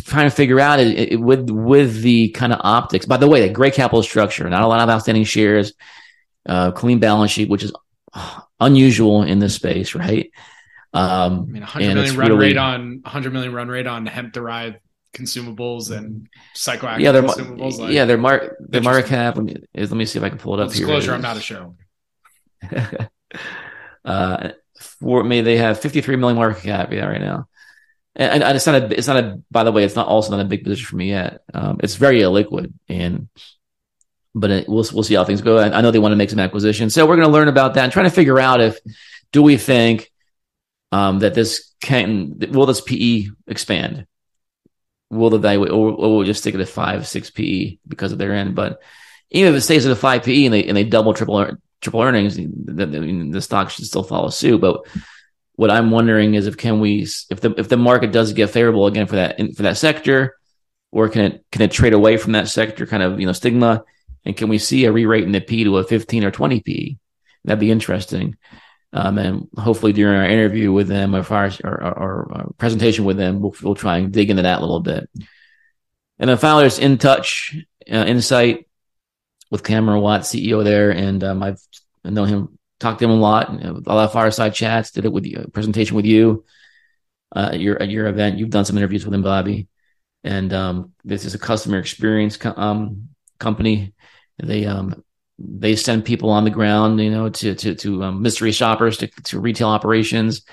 [0.06, 3.06] trying to figure out it, it, with with the kind of optics.
[3.06, 5.74] By the way, a great capital structure, not a lot of outstanding shares,
[6.48, 7.72] uh, clean balance sheet, which is
[8.60, 10.32] unusual in this space, right?
[10.94, 14.34] Um, I mean, 100 million run really, rate on 100 million run rate on hemp
[14.34, 14.78] derived
[15.14, 17.80] consumables and psychoactive yeah, they're, consumables.
[17.80, 19.38] Like, yeah, their mark their market cap
[19.74, 19.92] is.
[19.92, 21.14] Let me see if I can pull it up disclosure, here.
[21.16, 21.76] I'm not a show.
[24.06, 24.50] uh,
[24.80, 26.92] for me, they have 53 million market cap.
[26.92, 27.48] Yeah, right now.
[28.16, 30.46] And, and, it's not a, it's not a, by the way, it's not also not
[30.46, 31.42] a big position for me yet.
[31.54, 33.28] Um, it's very illiquid and,
[34.36, 35.58] but it, we'll, we'll see how things go.
[35.58, 36.94] I, I know they want to make some acquisitions.
[36.94, 38.78] So we're going to learn about that and trying to figure out if,
[39.32, 40.12] do we think,
[40.92, 44.06] um, that this can, will this PE expand?
[45.14, 48.34] Will evaluate, or, or we'll just stick it at five, six PE because of their
[48.34, 48.56] end.
[48.56, 48.82] But
[49.32, 52.02] even if it stays at a five PE and they and they double triple triple
[52.02, 54.62] earnings, the, the, the stock should still follow suit.
[54.62, 54.86] But
[55.56, 58.88] what I'm wondering is if can we if the if the market does get favorable
[58.88, 60.38] again for that for that sector,
[60.92, 63.84] or can it can it trade away from that sector kind of you know stigma,
[64.26, 66.98] and can we see a re-rate in the P to a 15 or 20 P?
[67.46, 68.38] That'd be interesting.
[68.96, 73.18] Um, and hopefully during our interview with them or, our, or, or, or presentation with
[73.18, 75.10] them, we'll, we'll, try and dig into that a little bit.
[76.20, 77.60] And then finally, there's Intouch
[77.92, 78.68] uh, Insight
[79.50, 80.92] with Cameron Watt, CEO there.
[80.92, 81.60] And um, I've
[82.04, 85.26] known him, talked to him a lot, a lot of fireside chats, did it with
[85.26, 86.46] you, presentation with you
[87.36, 88.38] uh, at, your, at your event.
[88.38, 89.68] You've done some interviews with him, Bobby.
[90.24, 93.10] And um, this is a customer experience co- um,
[93.40, 93.94] company.
[94.38, 95.04] They um,
[95.40, 99.08] they send people on the ground, you know, to to to um, mystery shoppers to
[99.26, 100.44] to retail operations.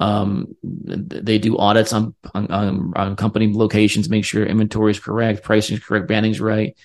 [0.00, 5.76] Um, they do audits on, on, on company locations, make sure inventory is correct, pricing
[5.76, 6.76] is correct, branding's right.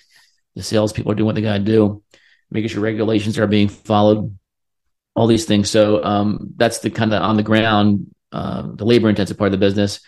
[0.56, 2.02] The salespeople are doing what they got to do,
[2.50, 4.36] making sure regulations are being followed,
[5.14, 5.70] all these things.
[5.70, 9.52] So um, that's the kind of on the ground, uh, the labor intensive part of
[9.52, 10.00] the business.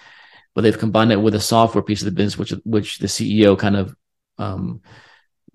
[0.54, 3.58] But they've combined it with a software piece of the business, which which the CEO
[3.58, 3.94] kind of
[4.38, 4.80] um,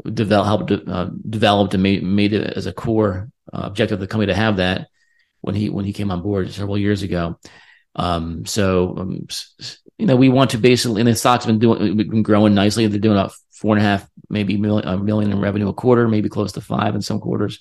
[0.04, 4.08] develop, helped uh, developed and made made it as a core uh, objective of the
[4.08, 4.88] company to have that
[5.42, 7.40] when he when he came on board several years ago.
[7.96, 9.28] Um, so um,
[9.98, 12.88] you know, we want to basically, and the stock's been doing, been growing nicely.
[12.88, 16.08] They're doing about four and a half, maybe million, a million in revenue a quarter,
[16.08, 17.60] maybe close to five in some quarters.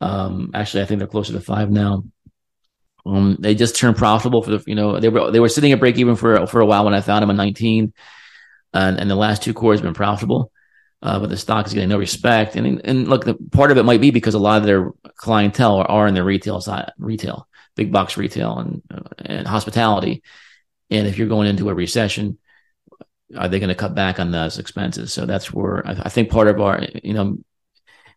[0.00, 2.04] Um, actually, I think they're closer to five now.
[3.06, 5.80] Um, they just turned profitable for the, you know, they were they were sitting at
[5.80, 7.92] break even for for a while when I found them in 19,
[8.74, 10.52] and and the last two quarters have been profitable
[11.02, 12.56] uh, but the stock is getting no respect.
[12.56, 15.76] And and look, the part of it might be because a lot of their clientele
[15.76, 20.22] are, are in the retail side, retail, big box retail, and uh, and hospitality.
[20.90, 22.38] And if you're going into a recession,
[23.36, 25.12] are they going to cut back on those expenses?
[25.12, 27.38] So that's where I, I think part of our, you know,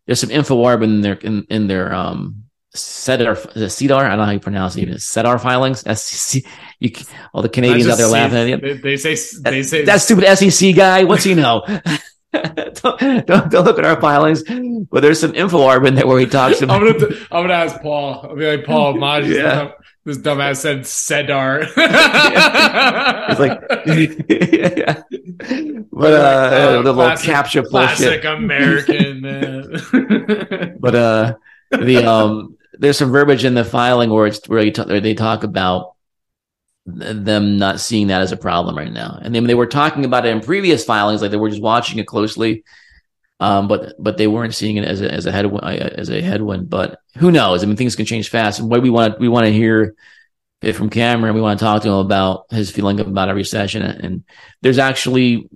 [0.05, 4.25] there's some info arb in their in, in their um SEDAR, CEDAR, I don't know
[4.25, 4.97] how you pronounce it even.
[4.97, 6.41] SEDAR filings, SEC.
[6.79, 6.91] You,
[7.33, 8.57] all the Canadians out there laughing at you.
[8.57, 11.03] They, they say, they say, that stupid SEC guy.
[11.03, 11.65] What's he know?
[12.33, 14.43] don't, don't, don't, look at our filings,
[14.89, 16.81] but there's some info arb in there where he talks about.
[16.81, 18.21] I'm gonna, I'm gonna ask Paul.
[18.23, 19.71] I'll be like, Paul, Maj, yeah.
[20.05, 21.63] this dumbass said Sedar.
[23.29, 23.59] it's like,
[24.29, 25.03] yeah.
[25.91, 30.77] but uh, uh the little capture classic American man.
[30.79, 31.33] but uh,
[31.71, 35.95] the um, there's some verbiage in the filing where it's where, where they talk about
[36.85, 39.19] them not seeing that as a problem right now.
[39.21, 41.99] And then they were talking about it in previous filings, like they were just watching
[41.99, 42.63] it closely.
[43.39, 46.69] Um, but but they weren't seeing it as a as a headwind as a headwind.
[46.69, 47.63] But who knows?
[47.63, 48.59] I mean, things can change fast.
[48.59, 49.95] And what we want we want to hear
[50.61, 51.33] it from Cameron.
[51.33, 53.81] We want to talk to him about his feeling about a recession.
[53.81, 54.23] And
[54.61, 55.49] there's actually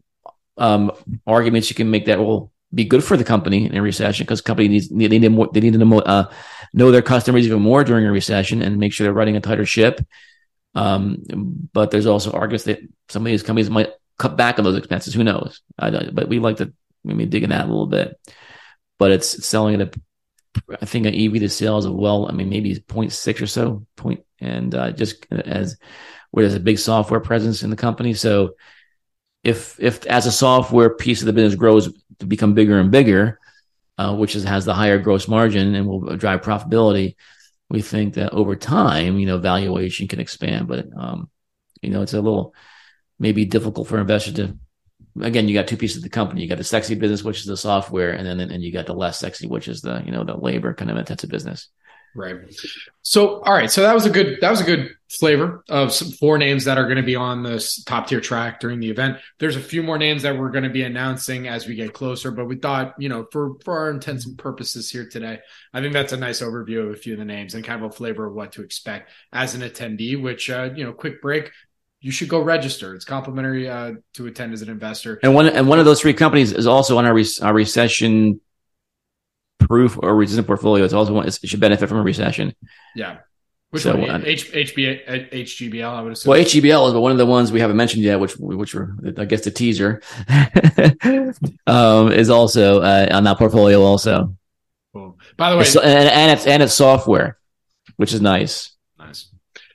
[0.57, 0.91] um,
[1.28, 4.41] arguments you can make that will be good for the company in a recession because
[4.41, 6.30] company needs they need more they need to know, uh,
[6.73, 9.65] know their customers even more during a recession and make sure they're running a tighter
[9.65, 10.01] ship
[10.76, 11.23] um,
[11.73, 15.13] but there's also arguments that some of these companies might cut back on those expenses.
[15.13, 15.61] Who knows?
[15.78, 16.73] but we like to
[17.03, 18.19] maybe dig in that a little bit.
[18.97, 19.99] But it's selling at a,
[20.82, 24.23] I think an EV to sales of well, I mean maybe 0.6 or so point,
[24.39, 25.78] and uh, just as
[26.32, 28.13] where there's a big software presence in the company.
[28.13, 28.55] So
[29.43, 33.39] if if as a software piece of the business grows to become bigger and bigger,
[33.97, 37.15] uh, which is, has the higher gross margin and will drive profitability,
[37.70, 41.30] we think that over time, you know, valuation can expand, but um,
[41.82, 42.53] you know, it's a little
[43.20, 44.57] maybe difficult for investors to.
[45.22, 46.41] Again, you got two pieces of the company.
[46.41, 48.93] You got the sexy business, which is the software, and then and you got the
[48.93, 51.70] less sexy, which is the you know the labor kind of intensive business.
[52.16, 52.36] Right.
[53.01, 53.72] So, all right.
[53.72, 56.78] So that was a good that was a good flavor of some four names that
[56.78, 59.18] are going to be on this top tier track during the event.
[59.39, 62.32] There's a few more names that we're going to be announcing as we get closer,
[62.32, 65.39] but we thought, you know, for for our intents and purposes here today,
[65.74, 67.91] I think that's a nice overview of a few of the names and kind of
[67.91, 70.22] a flavor of what to expect as an attendee.
[70.22, 71.51] Which, uh, you know, quick break.
[72.01, 72.93] You should go register.
[72.93, 75.20] It's complimentary uh, to attend as an investor.
[75.24, 78.41] And one and one of those three companies is also on our, re- our recession
[79.60, 82.53] proof or resistant portfolio, it's also one, it should benefit from a recession.
[82.95, 83.18] Yeah.
[83.76, 84.09] Which so, one?
[84.09, 86.30] Uh, H, HBA, HGBL, I would assume.
[86.30, 88.95] Well, HGBL is but one of the ones we haven't mentioned yet, which which were,
[89.17, 90.01] I guess, the teaser
[91.67, 93.82] um, is also uh, on that portfolio.
[93.82, 94.34] Also,
[94.93, 95.19] cool.
[95.36, 97.38] By the way, it's, and, and, it's and it's software,
[97.97, 98.71] which is nice.
[98.97, 99.30] Nice.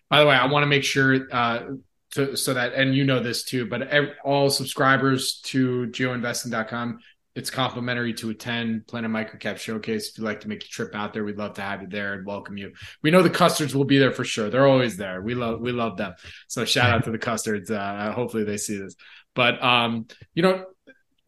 [0.08, 1.72] By the way, I want to make sure uh,
[2.12, 7.00] to, so that, and you know this too, but every, all subscribers to geoinvesting.com
[7.34, 10.10] it's complimentary to attend Planet Microcap Showcase.
[10.10, 12.14] If you'd like to make a trip out there, we'd love to have you there
[12.14, 12.72] and welcome you.
[13.02, 14.50] We know the custards will be there for sure.
[14.50, 15.22] They're always there.
[15.22, 16.14] We love we love them.
[16.48, 17.70] So shout out to the custards.
[17.70, 18.96] Uh, hopefully they see this.
[19.34, 20.64] But um, you know,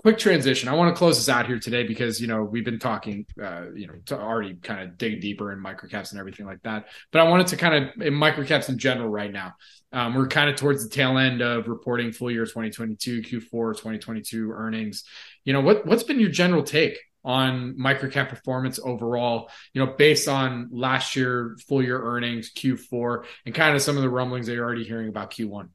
[0.03, 0.69] quick transition.
[0.69, 3.67] I want to close this out here today because you know we've been talking, uh,
[3.75, 6.89] you know, to already kind of dig deeper in microcaps and everything like that.
[7.13, 9.55] But I wanted to kind of in microcaps in general right now.
[9.93, 14.51] Um, we're kind of towards the tail end of reporting full year 2022, Q4 2022
[14.51, 15.05] earnings.
[15.45, 19.51] You know, what what's been your general take on microcap performance overall?
[19.75, 24.03] You know, based on last year full year earnings, Q4, and kind of some of
[24.03, 25.69] the rumblings that you're already hearing about Q1.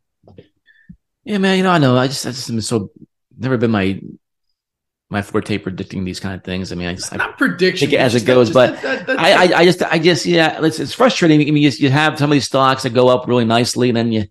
[1.24, 1.58] Yeah, man.
[1.58, 1.98] You know, I know.
[1.98, 2.92] I just, I just am so
[3.38, 4.00] never been my
[5.10, 6.72] my forte predicting these kind of things.
[6.72, 9.60] I mean, I just not I prediction as it goes, but that, that, I, I,
[9.60, 11.42] I just I just yeah, it's, it's frustrating.
[11.42, 13.98] I mean, you, you have some of these stocks that go up really nicely, and
[13.98, 14.26] then you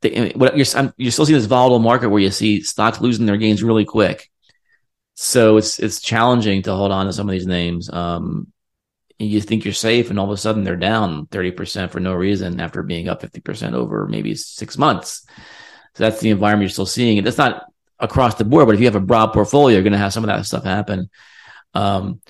[0.00, 3.36] they, what you're you're still seeing this volatile market where you see stocks losing their
[3.36, 4.30] gains really quick.
[5.18, 7.90] So it's it's challenging to hold on to some of these names.
[7.90, 8.52] Um,
[9.18, 12.12] you think you're safe, and all of a sudden they're down thirty percent for no
[12.12, 15.26] reason after being up fifty percent over maybe six months.
[15.94, 17.16] So that's the environment you're still seeing.
[17.16, 17.64] And it's not
[17.98, 20.22] across the board, but if you have a broad portfolio, you're going to have some
[20.22, 21.08] of that stuff happen.
[21.72, 22.20] Um,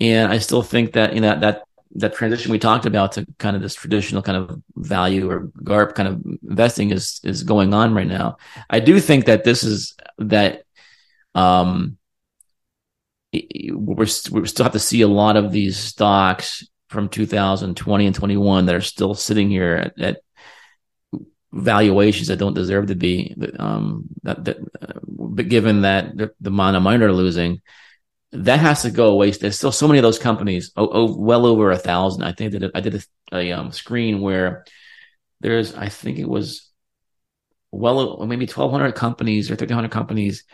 [0.00, 1.62] and I still think that you know that
[1.94, 5.94] that transition we talked about to kind of this traditional kind of value or GARP
[5.94, 8.38] kind of investing is is going on right now.
[8.68, 10.64] I do think that this is that
[11.36, 11.98] um
[13.32, 18.66] we're we still have to see a lot of these stocks from 2020 and 21
[18.66, 20.20] that are still sitting here at, at
[21.52, 23.34] valuations that don't deserve to be.
[23.58, 27.62] Um, that, that uh, but given that the, the amount of money are losing,
[28.32, 29.30] that has to go away.
[29.30, 32.24] There's still so many of those companies, oh, oh well over a thousand.
[32.24, 34.64] I think that I did a, a um, screen where
[35.40, 36.70] there's, I think it was
[37.70, 40.44] well, maybe 1200 companies or 1300 companies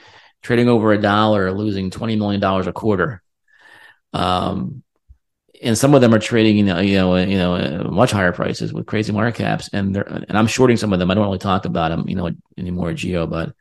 [0.43, 3.23] trading over a dollar, losing $20 million a quarter.
[4.13, 4.83] Um,
[5.61, 8.73] and some of them are trading, you know, you know, you know, much higher prices
[8.73, 11.11] with crazy market caps, and they're, and I'm shorting some of them.
[11.11, 13.55] I don't really talk about them, you know, anymore, Geo, but,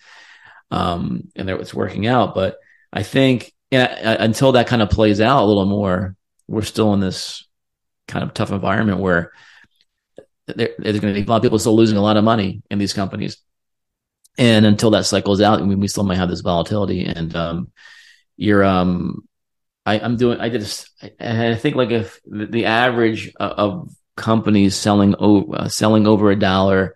[0.70, 2.36] um, and it's working out.
[2.36, 2.58] But
[2.94, 3.90] I think and
[4.22, 6.16] until that kind of plays out a little more,
[6.48, 7.46] we're still in this
[8.08, 9.34] kind of tough environment where
[10.48, 12.62] there, there's going to be a lot of people still losing a lot of money
[12.72, 13.38] in these companies.
[14.38, 17.06] And until that cycles out, we still might have this volatility.
[17.06, 17.72] And um,
[18.36, 19.28] you're, um,
[19.86, 25.16] I, am doing, I did, this, I think like if the average of companies selling
[25.18, 26.96] over, uh, selling over a dollar,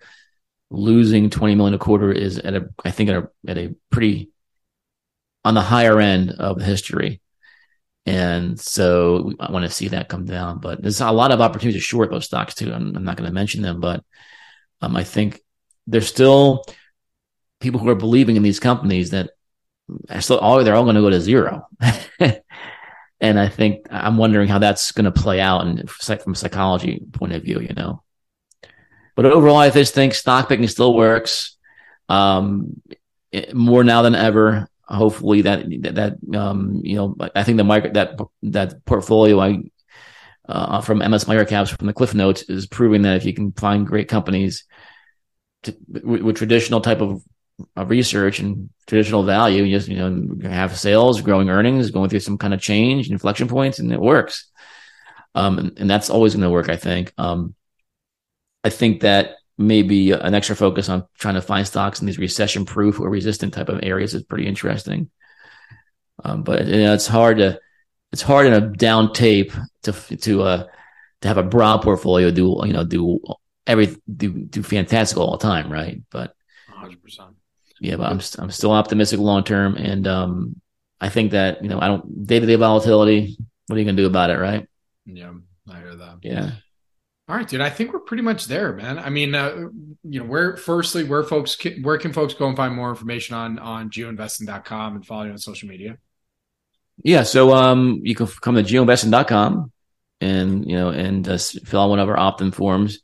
[0.70, 4.32] losing 20 million a quarter is at a, I think at a, at a pretty
[5.44, 7.22] on the higher end of history.
[8.06, 11.82] And so I want to see that come down, but there's a lot of opportunities
[11.82, 12.74] to short those stocks too.
[12.74, 14.04] I'm, I'm not going to mention them, but
[14.82, 15.40] um, I think
[15.88, 16.64] there's still
[17.62, 19.32] people who are believing in these companies that
[20.30, 21.68] all they're all going to go to zero.
[22.20, 27.02] and I think I'm wondering how that's going to play out and from a psychology
[27.14, 28.04] point of view, you know.
[29.16, 31.58] But overall, I just think stock picking still works
[32.10, 32.82] um,
[33.54, 35.64] more now than ever hopefully that
[35.96, 39.64] that um, you know I think the micro that that portfolio I
[40.48, 43.88] uh, from MS Microcaps from the Cliff Notes is proving that if you can find
[43.88, 44.66] great companies
[45.64, 47.24] to, with, with, traditional type of,
[47.76, 52.38] research and traditional value, you just you know have sales, growing earnings, going through some
[52.38, 54.50] kind of change, inflection points, and it works.
[55.34, 56.70] Um, and, and that's always going to work.
[56.70, 57.14] I think.
[57.18, 57.56] Um,
[58.64, 62.66] I think that maybe an extra focus on trying to find stocks in these recession
[62.66, 65.10] proof or resistant type of areas is pretty interesting.
[66.24, 67.60] Um, but you know, it's hard to
[68.12, 69.54] it's hard in a down tape
[69.84, 70.68] to to uh
[71.22, 73.22] to have a broad portfolio do you know do
[73.66, 76.02] every do do fantastic all the time, right?
[76.12, 76.36] But
[76.70, 77.36] 100%.
[77.82, 80.62] Yeah, but I'm I'm still optimistic long term, and um,
[81.02, 83.36] I think that you know I don't day to day volatility.
[83.66, 84.68] What are you gonna do about it, right?
[85.08, 85.34] Yeah,
[85.68, 86.20] I hear that.
[86.22, 86.52] Yeah.
[87.28, 87.60] All right, dude.
[87.60, 89.00] I think we're pretty much there, man.
[89.00, 89.56] I mean, uh,
[90.04, 93.36] you know, where firstly, where folks, can, where can folks go and find more information
[93.36, 95.98] on on geoinvesting.com and follow you on social media?
[97.04, 99.72] Yeah, so um, you can come to geoinvesting.com
[100.20, 103.00] and you know and uh, fill out one of our opt-in forms.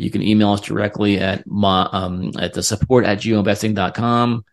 [0.00, 4.44] You can email us directly at my, um, at the support at geoinvesting.com.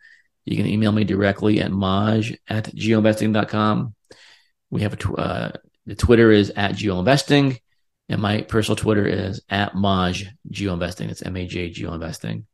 [0.44, 3.96] You can email me directly at maj at geoinvesting.com.
[4.70, 5.52] We have a tw- uh,
[5.86, 7.60] the Twitter is at geoinvesting
[8.10, 11.10] and my personal Twitter is at Maj Geo Investing.
[11.10, 12.46] It's M A J Geo Investing.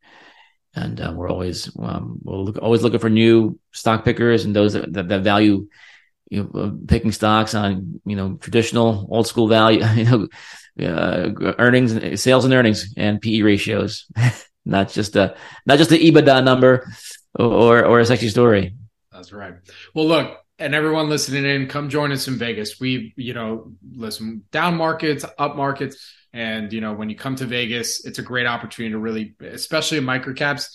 [0.76, 4.74] And uh, we're always um, we're look, always looking for new stock pickers and those
[4.74, 5.68] that, that, that value
[6.30, 10.28] you know, picking stocks on you know traditional old school value you know
[10.80, 14.06] uh, earnings sales and earnings and PE ratios,
[14.66, 16.88] not just a not just the EBITDA number
[17.36, 18.76] or or a sexy story.
[19.12, 19.54] That's right.
[19.94, 22.80] Well, look, and everyone listening in, come join us in Vegas.
[22.80, 26.14] We, you know, listen, down markets, up markets.
[26.32, 29.98] And, you know, when you come to Vegas, it's a great opportunity to really, especially
[29.98, 30.70] in microcaps,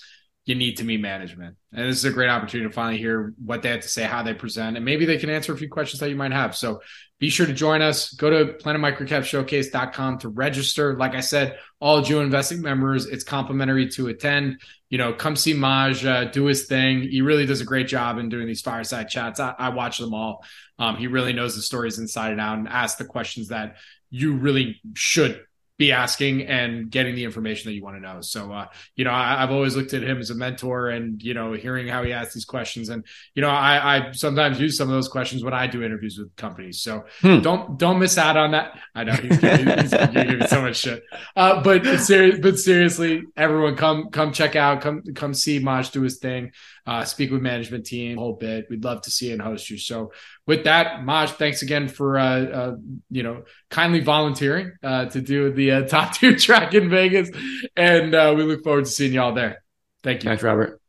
[0.48, 1.56] you need to meet management.
[1.74, 4.22] And this is a great opportunity to finally hear what they have to say, how
[4.22, 6.56] they present, and maybe they can answer a few questions that you might have.
[6.56, 6.80] So
[7.20, 8.14] be sure to join us.
[8.14, 10.96] Go to planetmicrocapshowcase.com to register.
[10.96, 14.62] Like I said, all Geo Investing members, it's complimentary to attend.
[14.88, 17.02] You know, come see Maj uh, do his thing.
[17.02, 19.40] He really does a great job in doing these fireside chats.
[19.40, 20.46] I, I watch them all.
[20.78, 23.76] Um, he really knows the stories inside and out and asks the questions that
[24.08, 25.44] you really should
[25.78, 28.20] be asking and getting the information that you want to know.
[28.20, 28.66] So, uh,
[28.96, 31.86] you know, I, have always looked at him as a mentor and, you know, hearing
[31.86, 32.88] how he asks these questions.
[32.88, 36.18] And, you know, I, I sometimes use some of those questions when I do interviews
[36.18, 36.80] with companies.
[36.80, 37.40] So hmm.
[37.40, 38.76] don't, don't miss out on that.
[38.92, 41.04] I know he's, he's, he's giving so much shit.
[41.36, 46.02] Uh, but, ser- but seriously, everyone come, come check out, come, come see Maj do
[46.02, 46.50] his thing.
[46.88, 48.66] Uh, speak with management team a whole bit.
[48.70, 49.76] We'd love to see and host you.
[49.76, 50.12] So
[50.46, 52.76] with that, Maj, thanks again for uh, uh,
[53.10, 57.30] you know kindly volunteering uh, to do the uh, top two track in Vegas,
[57.76, 59.62] and uh, we look forward to seeing y'all there.
[60.02, 60.30] Thank you.
[60.30, 60.80] Thanks, Robert.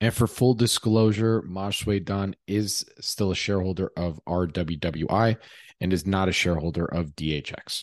[0.00, 5.36] And for full disclosure, Maj Soueidan is still a shareholder of RWWI
[5.80, 7.82] and is not a shareholder of DHX.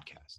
[0.00, 0.38] podcast.